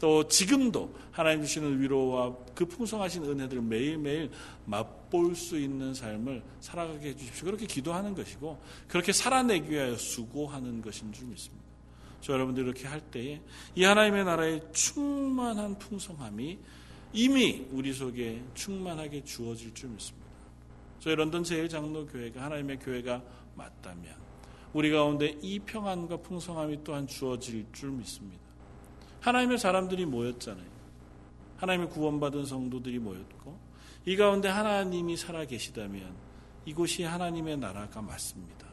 또 0.00 0.26
지금도 0.26 0.94
하나님 1.12 1.42
주시는 1.42 1.80
위로와 1.80 2.34
그 2.54 2.64
풍성하신 2.64 3.24
은혜들을 3.24 3.62
매일매일 3.62 4.30
맛볼 4.64 5.36
수 5.36 5.58
있는 5.58 5.92
삶을 5.92 6.42
살아가게 6.60 7.10
해주십시오. 7.10 7.44
그렇게 7.44 7.66
기도하는 7.66 8.14
것이고 8.14 8.58
그렇게 8.88 9.12
살아내기 9.12 9.70
위하여 9.70 9.96
수고하는 9.96 10.80
것인 10.80 11.12
줄 11.12 11.26
믿습니다. 11.26 11.64
저 12.22 12.32
여러분들 12.32 12.64
이렇게 12.64 12.86
할 12.86 13.00
때에 13.00 13.40
이 13.74 13.84
하나님의 13.84 14.24
나라의 14.24 14.62
충만한 14.72 15.78
풍성함이 15.78 16.58
이미 17.12 17.66
우리 17.72 17.92
속에 17.92 18.42
충만하게 18.54 19.24
주어질 19.24 19.74
줄 19.74 19.90
믿습니다. 19.90 20.28
저희 21.00 21.16
런던 21.16 21.42
제일 21.42 21.68
장로 21.68 22.06
교회가 22.06 22.42
하나님의 22.42 22.78
교회가 22.78 23.22
맞다면 23.56 24.14
우리 24.72 24.90
가운데 24.90 25.36
이 25.42 25.58
평안과 25.58 26.18
풍성함이 26.18 26.84
또한 26.84 27.06
주어질 27.06 27.66
줄 27.72 27.90
믿습니다. 27.90 28.40
하나님의 29.20 29.58
사람들이 29.58 30.06
모였잖아요. 30.06 30.70
하나님의 31.56 31.90
구원받은 31.90 32.46
성도들이 32.46 32.98
모였고 32.98 33.58
이 34.06 34.16
가운데 34.16 34.48
하나님이 34.48 35.16
살아 35.16 35.44
계시다면 35.44 36.14
이곳이 36.64 37.02
하나님의 37.02 37.58
나라가 37.58 38.00
맞습니다. 38.00 38.66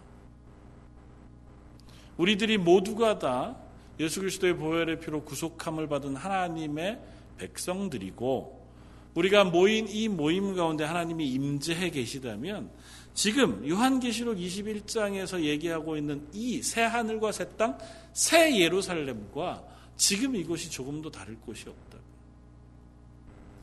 우리들이 2.17 2.57
모두가 2.57 3.19
다 3.19 3.57
예수 3.99 4.19
그리스도의 4.19 4.55
보혈의 4.57 4.99
피로 4.99 5.23
구속함을 5.23 5.87
받은 5.87 6.15
하나님의 6.15 6.99
백성들이고 7.37 8.67
우리가 9.15 9.45
모인 9.45 9.87
이 9.87 10.07
모임 10.07 10.55
가운데 10.55 10.83
하나님이 10.83 11.27
임재해 11.31 11.89
계시다면 11.89 12.69
지금 13.13 13.67
요한계시록 13.67 14.37
21장에서 14.37 15.41
얘기하고 15.41 15.97
있는 15.97 16.27
이 16.33 16.61
새 16.61 16.83
하늘과 16.83 17.31
새 17.31 17.49
땅, 17.57 17.77
새 18.13 18.59
예루살렘과 18.59 19.63
지금 19.95 20.35
이곳이 20.35 20.69
조금 20.69 21.01
도 21.01 21.09
다를 21.09 21.35
곳이 21.37 21.67
없다. 21.67 21.97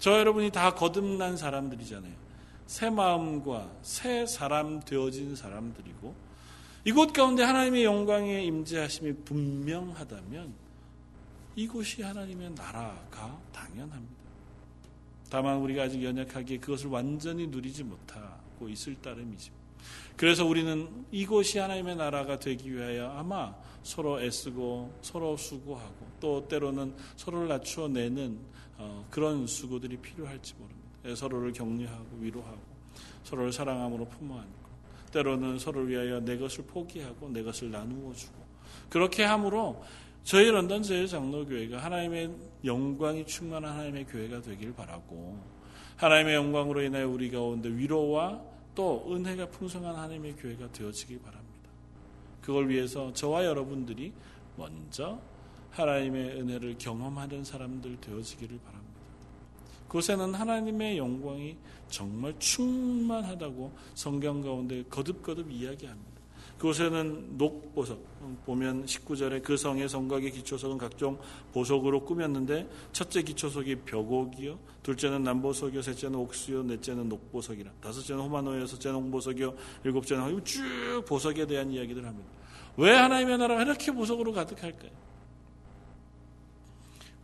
저 0.00 0.18
여러분이 0.18 0.50
다 0.50 0.74
거듭난 0.74 1.36
사람들이잖아요. 1.36 2.12
새 2.66 2.90
마음과 2.90 3.70
새 3.82 4.26
사람 4.26 4.80
되어진 4.80 5.36
사람들이고 5.36 6.14
이곳 6.84 7.12
가운데 7.12 7.44
하나님의 7.44 7.84
영광의 7.84 8.46
임재하심이 8.46 9.14
분명하다면 9.24 10.63
이곳이 11.56 12.02
하나님의 12.02 12.50
나라가 12.50 13.38
당연합니다. 13.52 14.24
다만 15.30 15.56
우리가 15.58 15.84
아직 15.84 16.02
연약하게 16.02 16.58
그것을 16.58 16.88
완전히 16.90 17.46
누리지 17.46 17.84
못하고 17.84 18.68
있을 18.68 18.94
따름이죠. 18.96 19.52
그래서 20.16 20.46
우리는 20.46 20.88
이곳이 21.10 21.58
하나님의 21.58 21.96
나라가 21.96 22.38
되기 22.38 22.72
위하여 22.72 23.10
아마 23.10 23.54
서로 23.82 24.20
애쓰고 24.20 24.98
서로 25.02 25.36
수고하고 25.36 26.06
또 26.20 26.46
때로는 26.46 26.94
서로를 27.16 27.48
낮추어내는 27.48 28.38
어, 28.78 29.06
그런 29.10 29.46
수고들이 29.46 29.96
필요할지 29.98 30.54
모릅니다. 30.54 30.84
예, 31.06 31.14
서로를 31.14 31.52
격려하고 31.52 32.16
위로하고 32.20 32.60
서로를 33.24 33.52
사랑함으로 33.52 34.06
품어 34.06 34.38
안고 34.38 34.64
때로는 35.12 35.58
서로를 35.58 35.88
위하여 35.88 36.20
내 36.20 36.36
것을 36.38 36.64
포기하고 36.64 37.28
내 37.28 37.42
것을 37.42 37.70
나누어 37.70 38.12
주고 38.14 38.44
그렇게 38.88 39.24
함으로 39.24 39.82
저희 40.24 40.50
런던 40.50 40.82
제일 40.82 41.06
장로교회가 41.06 41.76
하나님의 41.84 42.34
영광이 42.64 43.26
충만한 43.26 43.74
하나님의 43.74 44.06
교회가 44.06 44.40
되길 44.40 44.74
바라고 44.74 45.38
하나님의 45.96 46.34
영광으로 46.34 46.80
인하여 46.80 47.06
우리 47.06 47.30
가운데 47.30 47.68
위로와 47.68 48.40
또 48.74 49.04
은혜가 49.06 49.50
풍성한 49.50 49.94
하나님의 49.94 50.36
교회가 50.36 50.72
되어지길 50.72 51.20
바랍니다. 51.20 51.68
그걸 52.40 52.70
위해서 52.70 53.12
저와 53.12 53.44
여러분들이 53.44 54.14
먼저 54.56 55.20
하나님의 55.72 56.40
은혜를 56.40 56.78
경험하는 56.78 57.44
사람들 57.44 58.00
되어지기를 58.00 58.58
바랍니다. 58.64 58.94
그곳에는 59.88 60.32
하나님의 60.34 60.96
영광이 60.96 61.56
정말 61.90 62.34
충만하다고 62.38 63.72
성경 63.94 64.40
가운데 64.40 64.84
거듭거듭 64.88 65.50
이야기합니다. 65.50 66.13
그곳에는 66.64 67.36
녹보석 67.36 68.00
보면 68.46 68.86
19절에 68.86 69.42
그 69.42 69.54
성의 69.54 69.86
성곽의 69.86 70.30
기초석은 70.30 70.78
각종 70.78 71.18
보석으로 71.52 72.06
꾸몄는데 72.06 72.66
첫째 72.90 73.22
기초석이 73.22 73.76
벽옥이요 73.80 74.58
둘째는 74.82 75.22
남보석이요 75.24 75.82
셋째는 75.82 76.14
옥수요 76.14 76.62
넷째는 76.62 77.10
녹보석이라 77.10 77.70
다섯째는 77.82 78.22
호마노요 78.22 78.62
여섯째는 78.62 78.96
홍보석이요 78.96 79.54
일곱째는 79.84 80.42
쭉 80.44 81.04
보석에 81.06 81.46
대한 81.46 81.70
이야기들 81.70 82.02
합니다. 82.06 82.30
왜 82.78 82.92
하나님의 82.92 83.36
나라가 83.36 83.62
이렇게 83.62 83.92
보석으로 83.92 84.32
가득할까요? 84.32 84.90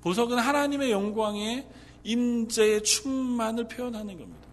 보석은 0.02 0.36
하나님의 0.36 0.90
영광의 0.90 1.66
임재의 2.04 2.82
충만을 2.82 3.68
표현하는 3.68 4.18
겁니다. 4.18 4.50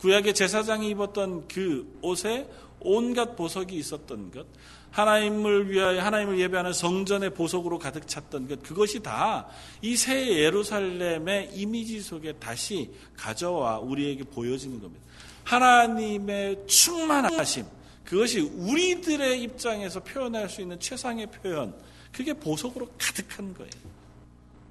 구약의 0.00 0.34
제사장이 0.34 0.90
입었던 0.90 1.46
그 1.48 1.98
옷에 2.02 2.48
온갖 2.84 3.34
보석이 3.36 3.74
있었던 3.76 4.30
것, 4.30 4.46
하나님을 4.90 5.70
위하여 5.70 6.00
하나님을 6.02 6.38
예배하는 6.38 6.72
성전의 6.72 7.34
보석으로 7.34 7.78
가득 7.80 8.06
찼던 8.06 8.46
것, 8.48 8.62
그것이 8.62 9.00
다 9.02 9.48
이 9.82 9.96
새 9.96 10.38
예루살렘의 10.38 11.50
이미지 11.54 12.00
속에 12.00 12.34
다시 12.34 12.90
가져와 13.16 13.78
우리에게 13.80 14.24
보여지는 14.24 14.80
겁니다. 14.80 15.04
하나님의 15.44 16.66
충만하심, 16.66 17.64
그것이 18.04 18.40
우리들의 18.40 19.42
입장에서 19.42 20.00
표현할 20.02 20.48
수 20.48 20.60
있는 20.60 20.78
최상의 20.78 21.26
표현, 21.26 21.74
그게 22.12 22.32
보석으로 22.32 22.88
가득한 22.98 23.52
거예요. 23.54 23.70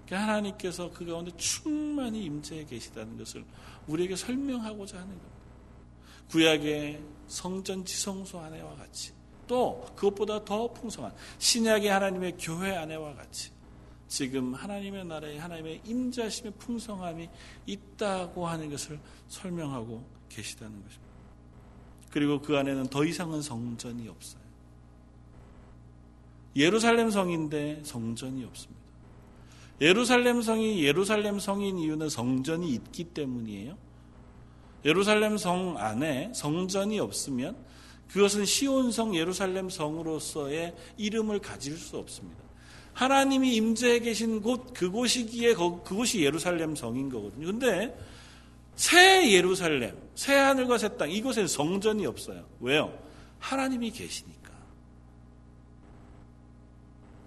그러니까 0.05 0.27
하나님께서 0.29 0.89
그 0.93 1.05
가운데 1.05 1.31
충만히 1.37 2.23
임재해 2.25 2.65
계시다는 2.65 3.17
것을 3.17 3.43
우리에게 3.87 4.15
설명하고자 4.15 4.97
하는 4.97 5.09
겁니다. 5.09 5.27
구약의 6.29 6.99
성전 7.27 7.83
지성소 7.85 8.39
안에와 8.39 8.75
같이 8.75 9.13
또 9.47 9.85
그것보다 9.95 10.43
더 10.45 10.71
풍성한 10.71 11.13
신약의 11.37 11.89
하나님의 11.89 12.37
교회 12.39 12.75
안에와 12.75 13.13
같이 13.15 13.51
지금 14.07 14.53
하나님의 14.53 15.05
나라에 15.05 15.37
하나님의 15.39 15.81
임자심의 15.85 16.53
풍성함이 16.59 17.29
있다고 17.65 18.47
하는 18.47 18.69
것을 18.69 18.99
설명하고 19.27 20.03
계시다는 20.29 20.71
것입니다. 20.83 21.13
그리고 22.11 22.39
그 22.39 22.55
안에는 22.55 22.87
더 22.87 23.03
이상은 23.03 23.41
성전이 23.41 24.07
없어요. 24.07 24.43
예루살렘 26.55 27.09
성인데 27.09 27.81
성전이 27.83 28.43
없습니다. 28.45 28.83
예루살렘 29.81 30.41
성이 30.41 30.83
예루살렘 30.83 31.39
성인 31.39 31.79
이유는 31.79 32.09
성전이 32.09 32.69
있기 32.69 33.05
때문이에요. 33.05 33.75
예루살렘 34.85 35.37
성 35.37 35.77
안에 35.77 36.31
성전이 36.33 36.99
없으면 36.99 37.55
그것은 38.11 38.45
시온성 38.45 39.15
예루살렘 39.15 39.69
성으로서의 39.69 40.75
이름을 40.97 41.39
가질 41.39 41.77
수 41.77 41.97
없습니다. 41.97 42.43
하나님이 42.93 43.55
임재해 43.55 43.99
계신 43.99 44.41
곳 44.41 44.73
그곳이기에 44.73 45.55
그곳이 45.55 46.21
예루살렘 46.23 46.75
성인 46.75 47.09
거거든요. 47.09 47.47
근데 47.47 47.97
새 48.75 49.31
예루살렘, 49.31 49.97
새 50.15 50.35
하늘과 50.35 50.77
새 50.77 50.89
땅 50.89 51.09
이곳엔 51.09 51.47
성전이 51.47 52.05
없어요. 52.05 52.45
왜요? 52.59 52.97
하나님이 53.39 53.91
계시니까. 53.91 54.51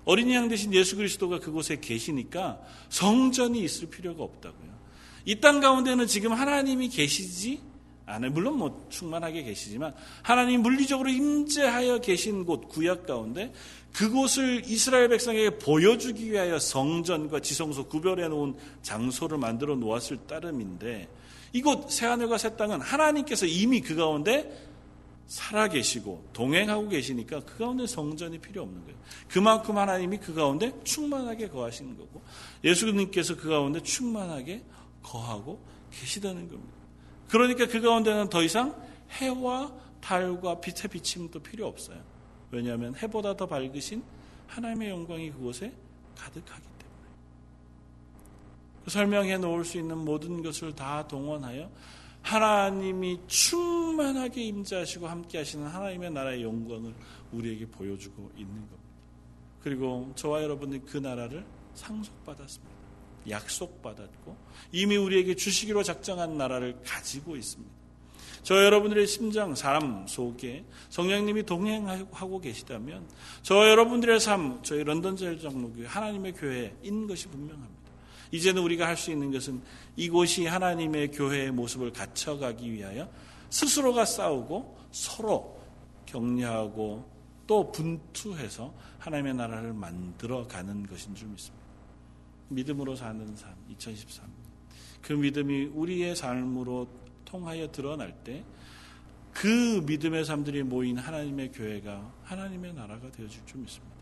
어린이 0.04 0.34
양 0.34 0.48
대신 0.48 0.72
예수 0.72 0.96
그리스도가 0.96 1.40
그곳에 1.40 1.80
계시니까 1.80 2.60
성전이 2.90 3.60
있을 3.64 3.88
필요가 3.88 4.22
없다고요. 4.22 4.75
이 5.26 5.40
땅 5.40 5.60
가운데는 5.60 6.06
지금 6.06 6.32
하나님이 6.32 6.88
계시지 6.88 7.60
않아요. 8.06 8.30
물론 8.30 8.58
뭐 8.58 8.86
충만하게 8.88 9.42
계시지만 9.42 9.92
하나님 10.22 10.62
물리적으로 10.62 11.08
임재하여 11.08 11.98
계신 11.98 12.44
곳 12.44 12.68
구약 12.68 13.06
가운데 13.06 13.52
그곳을 13.92 14.62
이스라엘 14.66 15.08
백성에게 15.08 15.58
보여주기 15.58 16.30
위하여 16.30 16.58
성전과 16.58 17.40
지성소 17.40 17.88
구별해 17.88 18.28
놓은 18.28 18.54
장소를 18.82 19.38
만들어 19.38 19.74
놓았을 19.74 20.18
따름인데 20.28 21.08
이곳 21.52 21.90
새하늘과 21.90 22.38
새 22.38 22.56
땅은 22.56 22.80
하나님께서 22.80 23.46
이미 23.46 23.80
그 23.80 23.96
가운데 23.96 24.66
살아계시고 25.26 26.28
동행하고 26.32 26.88
계시니까 26.88 27.40
그 27.40 27.58
가운데 27.58 27.86
성전이 27.88 28.38
필요 28.38 28.62
없는 28.62 28.84
거예요. 28.84 28.96
그만큼 29.28 29.76
하나님이 29.76 30.18
그 30.18 30.32
가운데 30.34 30.72
충만하게 30.84 31.48
거하시는 31.48 31.96
거고 31.96 32.22
예수님께서 32.62 33.36
그 33.36 33.48
가운데 33.48 33.82
충만하게 33.82 34.62
거하고 35.06 35.60
계시다는 35.90 36.48
겁니다. 36.48 36.74
그러니까 37.28 37.66
그 37.66 37.80
가운데는 37.80 38.28
더 38.28 38.42
이상 38.42 38.74
해와 39.10 39.72
달과 40.00 40.60
빛의 40.60 40.88
비침도 40.90 41.40
필요 41.40 41.66
없어요. 41.66 42.00
왜냐하면 42.50 42.94
해보다 42.96 43.36
더 43.36 43.46
밝으신 43.46 44.02
하나님의 44.48 44.90
영광이 44.90 45.30
그곳에 45.32 45.72
가득하기 46.16 46.62
때문에. 46.62 47.10
설명해 48.88 49.38
놓을 49.38 49.64
수 49.64 49.78
있는 49.78 49.98
모든 49.98 50.42
것을 50.42 50.74
다 50.74 51.06
동원하여 51.06 51.70
하나님이 52.22 53.20
충만하게 53.26 54.42
임재하시고 54.44 55.06
함께 55.06 55.38
하시는 55.38 55.66
하나님의 55.66 56.10
나라의 56.10 56.42
영광을 56.42 56.94
우리에게 57.32 57.66
보여주고 57.66 58.32
있는 58.36 58.54
겁니다. 58.54 58.76
그리고 59.60 60.12
저와 60.14 60.42
여러분이 60.42 60.84
그 60.86 60.98
나라를 60.98 61.44
상속받았습니다. 61.74 62.75
약속받았고 63.28 64.36
이미 64.72 64.96
우리에게 64.96 65.34
주시기로 65.34 65.82
작정한 65.82 66.36
나라를 66.36 66.78
가지고 66.84 67.36
있습니다. 67.36 67.74
저 68.42 68.64
여러분들의 68.64 69.08
심장, 69.08 69.56
삶 69.56 70.06
속에 70.06 70.64
성령님이 70.90 71.42
동행하고 71.44 72.40
계시다면 72.40 73.08
저 73.42 73.68
여러분들의 73.68 74.20
삶, 74.20 74.62
저희 74.62 74.84
런던 74.84 75.16
제일 75.16 75.40
장로교회 75.40 75.86
하나님의 75.86 76.32
교회인 76.34 77.08
것이 77.08 77.26
분명합니다. 77.26 77.74
이제는 78.30 78.62
우리가 78.62 78.86
할 78.86 78.96
수 78.96 79.10
있는 79.10 79.32
것은 79.32 79.62
이곳이 79.96 80.46
하나님의 80.46 81.10
교회의 81.10 81.50
모습을 81.50 81.92
갖춰가기 81.92 82.72
위하여 82.72 83.08
스스로가 83.50 84.04
싸우고 84.04 84.78
서로 84.92 85.60
격려하고 86.06 87.10
또 87.46 87.72
분투해서 87.72 88.72
하나님의 88.98 89.34
나라를 89.34 89.72
만들어 89.72 90.46
가는 90.46 90.86
것인 90.86 91.14
줄 91.14 91.28
믿습니다. 91.28 91.65
믿음으로 92.48 92.96
사는 92.96 93.34
삶, 93.36 93.54
2013. 93.70 94.24
그 95.02 95.12
믿음이 95.12 95.70
우리의 95.74 96.16
삶으로 96.16 96.88
통하여 97.24 97.70
드러날 97.70 98.12
때 98.24 98.44
그 99.36 99.82
믿음의 99.84 100.24
삶들이 100.24 100.62
모인 100.62 100.96
하나님의 100.96 101.52
교회가 101.52 102.10
하나님의 102.24 102.72
나라가 102.72 103.10
되어질 103.10 103.44
줄 103.44 103.60
믿습니다. 103.60 103.96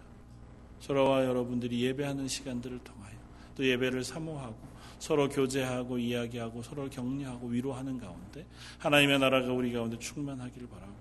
저와 0.78 1.24
여러분들이 1.24 1.82
예배하는 1.82 2.28
시간들을 2.28 2.78
통하여 2.84 3.14
또 3.56 3.66
예배를 3.66 4.04
사모하고 4.04 4.56
서로 5.00 5.28
교제하고 5.28 5.98
이야기하고 5.98 6.62
서로 6.62 6.88
격려하고 6.88 7.48
위로하는 7.48 7.98
가운데 7.98 8.46
하나님의 8.78 9.18
나라가 9.18 9.52
우리 9.52 9.72
가운데 9.72 9.98
충만하기를 9.98 10.68
바라고 10.68 10.94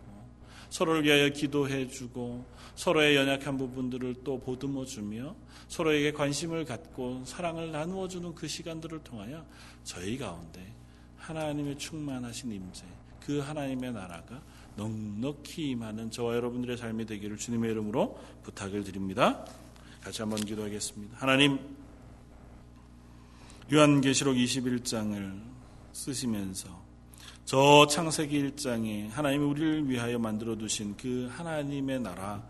서로를 0.73 1.03
위하여 1.03 1.29
기도해주고 1.29 2.43
서로의 2.76 3.15
연약한 3.15 3.57
부분들을 3.57 4.24
또 4.24 4.39
보듬어 4.39 4.86
주며 4.86 5.36
서로에게 5.67 6.11
관심을 6.11 6.65
갖고 6.65 7.24
사랑을 7.26 7.71
나누어 7.71 8.07
주는 8.07 8.34
그 8.34 8.47
시간들을 8.47 9.03
통하여 9.03 9.45
저희 9.84 10.17
가운데 10.17 10.74
하나님의 11.17 11.78
충만하신 11.78 12.51
임재, 12.51 12.84
그 13.19 13.39
하나님의 13.39 13.93
나라가 13.93 14.41
넉넉히 14.76 15.69
임하는 15.69 16.11
저와 16.11 16.36
여러분들의 16.36 16.78
삶이 16.78 17.05
되기를 17.05 17.38
주님의 17.38 17.71
이름으로 17.71 18.19
부탁을 18.43 18.84
드립니다. 18.84 19.45
같이 20.01 20.21
한번 20.21 20.43
기도하겠습니다. 20.43 21.17
하나님, 21.17 21.59
요한계시록 23.71 24.36
21장을 24.36 25.41
쓰시면서 25.93 26.84
저 27.45 27.85
창세기 27.87 28.51
1장에 28.51 29.09
하나님이 29.09 29.43
우리를 29.43 29.89
위하여 29.89 30.17
만들어 30.17 30.55
두신 30.55 30.95
그 30.95 31.29
하나님의 31.29 31.99
나라 31.99 32.41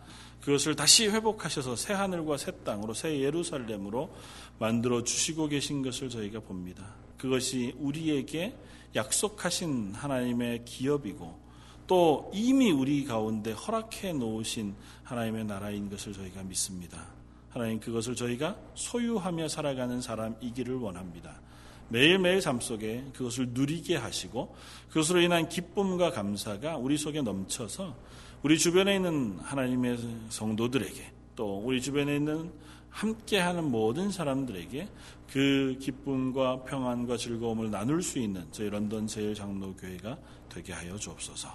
그것을 0.42 0.76
다시 0.76 1.08
회복하셔서 1.08 1.76
새 1.76 1.94
하늘과 1.94 2.38
새 2.38 2.52
땅으로 2.64 2.94
새 2.94 3.20
예루살렘으로 3.20 4.14
만들어 4.60 5.04
주시고 5.04 5.48
계신 5.48 5.82
것을 5.82 6.10
저희가 6.10 6.42
봅니다. 6.42 6.94
그것이 7.18 7.74
우리에게 7.80 8.56
약속하신 8.96 9.94
하나님의 9.96 10.64
기업이고 10.66 11.42
또 11.88 12.30
이미 12.34 12.72
우리 12.72 13.04
가운데 13.04 13.52
허락해 13.52 14.14
놓으신 14.14 14.76
하나님의 15.04 15.46
나라인 15.46 15.90
것을 15.90 16.14
저희가 16.14 16.44
믿습니다. 16.44 17.08
하나님 17.50 17.80
그것을 17.80 18.16
저희가 18.16 18.58
소유하며 18.76 19.48
살아가는 19.48 20.02
사람이기를 20.02 20.76
원합니다. 20.76 21.42
매일매일 21.90 22.42
삶 22.42 22.60
속에 22.60 23.06
그것을 23.14 23.50
누리게 23.50 23.96
하시고 23.96 24.56
그것으로 24.90 25.22
인한 25.22 25.48
기쁨과 25.50 26.12
감사가 26.12 26.78
우리 26.78 26.98
속에 26.98 27.22
넘쳐서 27.22 27.96
우리 28.42 28.58
주변에 28.58 28.96
있는 28.96 29.38
하나님의 29.40 29.98
성도들에게 30.30 31.12
또 31.36 31.60
우리 31.60 31.82
주변에 31.82 32.16
있는 32.16 32.52
함께하는 32.90 33.64
모든 33.72 34.12
사람들에게 34.12 34.88
그 35.32 35.78
기쁨과 35.80 36.64
평안과 36.64 37.18
즐거움을 37.18 37.72
나눌 37.72 38.04
수 38.04 38.20
있는 38.20 38.46
저희 38.52 38.70
런던 38.70 39.08
제일 39.08 39.34
장로교회가 39.34 40.18
되게 40.50 40.74
하여 40.74 40.96
주옵소서. 40.96 41.50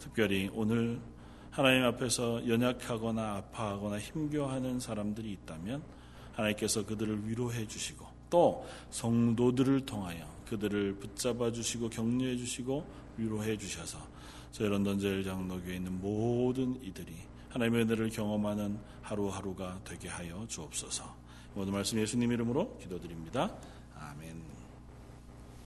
특별히 0.00 0.50
오늘 0.52 1.00
하나님 1.50 1.84
앞에서 1.84 2.48
연약하거나 2.48 3.36
아파하거나 3.36 3.98
힘겨워하는 3.98 4.80
사람들이 4.80 5.30
있다면 5.32 5.82
하나님께서 6.32 6.86
그들을 6.86 7.28
위로해 7.28 7.66
주시고 7.66 8.06
또 8.30 8.64
성도들을 8.90 9.84
통하여 9.84 10.24
그들을 10.48 10.94
붙잡아 10.94 11.52
주시고 11.52 11.90
격려해 11.90 12.36
주시고 12.36 12.84
위로해 13.18 13.56
주셔서 13.56 13.98
저희 14.52 14.68
런던 14.68 14.98
제일 14.98 15.22
장로교회에 15.22 15.76
있는 15.76 16.00
모든 16.00 16.82
이들이 16.82 17.14
하나님의 17.50 17.82
은혜를 17.82 18.10
경험하는 18.10 18.78
하루하루가 19.02 19.80
되게 19.84 20.08
하여 20.08 20.46
주옵소서. 20.48 21.04
모든 21.54 21.72
말씀 21.72 21.98
예수님 21.98 22.30
이름으로 22.32 22.78
기도드립니다. 22.78 23.52